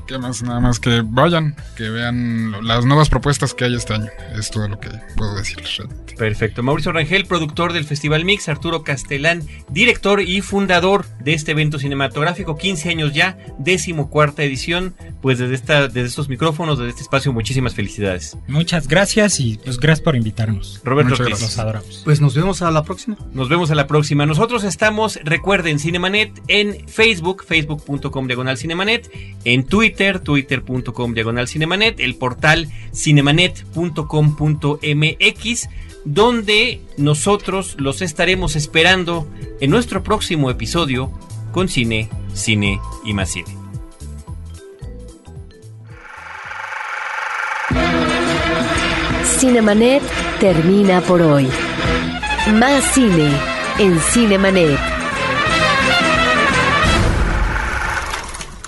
¿Qué 0.07 0.17
más? 0.17 0.41
Nada 0.41 0.59
más 0.59 0.79
que 0.79 1.01
vayan, 1.03 1.55
que 1.75 1.89
vean 1.89 2.51
lo- 2.51 2.61
las 2.61 2.85
nuevas 2.85 3.09
propuestas 3.09 3.53
que 3.53 3.65
hay 3.65 3.75
este 3.75 3.93
año. 3.93 4.07
Es 4.37 4.49
todo 4.49 4.67
lo 4.67 4.79
que 4.79 4.89
puedo 5.15 5.35
decirles. 5.35 5.77
realmente. 5.77 6.15
Perfecto. 6.15 6.63
Mauricio 6.63 6.91
Rangel, 6.93 7.25
productor 7.25 7.73
del 7.73 7.83
Festival 7.85 8.25
Mix, 8.25 8.47
Arturo 8.49 8.83
Castelán, 8.83 9.43
director 9.69 10.21
y 10.21 10.41
fundador 10.41 11.05
de 11.19 11.33
este 11.33 11.51
evento 11.51 11.77
cinematográfico, 11.77 12.57
15 12.57 12.89
años 12.89 13.13
ya, 13.13 13.37
décimo 13.59 14.09
cuarta 14.09 14.43
edición. 14.43 14.95
Pues 15.21 15.39
desde, 15.39 15.55
esta, 15.55 15.87
desde 15.87 16.07
estos 16.07 16.29
micrófonos, 16.29 16.77
desde 16.79 16.91
este 16.91 17.01
espacio, 17.01 17.33
muchísimas 17.33 17.73
felicidades. 17.75 18.37
Muchas 18.47 18.87
gracias 18.87 19.39
y 19.39 19.59
pues 19.63 19.77
gracias 19.79 20.03
por 20.03 20.15
invitarnos. 20.15 20.79
Roberto 20.83 21.09
Muchas 21.11 21.27
Ortiz. 21.27 21.41
Los 21.41 21.57
adoramos. 21.59 22.01
Pues 22.05 22.21
nos 22.21 22.33
vemos 22.33 22.61
a 22.61 22.71
la 22.71 22.83
próxima. 22.83 23.17
Nos 23.33 23.49
vemos 23.49 23.69
a 23.71 23.75
la 23.75 23.87
próxima. 23.87 24.25
Nosotros 24.25 24.63
estamos, 24.63 25.19
recuerden, 25.23 25.79
Cinemanet 25.79 26.31
en 26.47 26.87
Facebook, 26.87 27.43
facebook.com 27.45 28.27
diagonal 28.27 28.57
Cinemanet, 28.57 29.09
en 29.43 29.63
Twitter, 29.97 30.19
twitter.com 30.19 31.13
diagonal 31.13 31.47
Cinemanet, 31.47 31.99
el 31.99 32.15
portal 32.15 32.67
cinemanet.com.mx, 32.93 35.69
donde 36.05 36.81
nosotros 36.97 37.75
los 37.79 38.03
estaremos 38.03 38.55
esperando 38.55 39.27
en 39.59 39.71
nuestro 39.71 40.03
próximo 40.03 40.51
episodio 40.51 41.11
con 41.51 41.67
cine, 41.67 42.09
cine 42.33 42.79
y 43.03 43.13
más 43.13 43.31
cine. 43.31 43.57
Cinemanet 49.39 50.03
termina 50.39 51.01
por 51.01 51.23
hoy. 51.23 51.49
Más 52.53 52.83
cine 52.93 53.31
en 53.79 53.99
Cinemanet. 53.99 54.96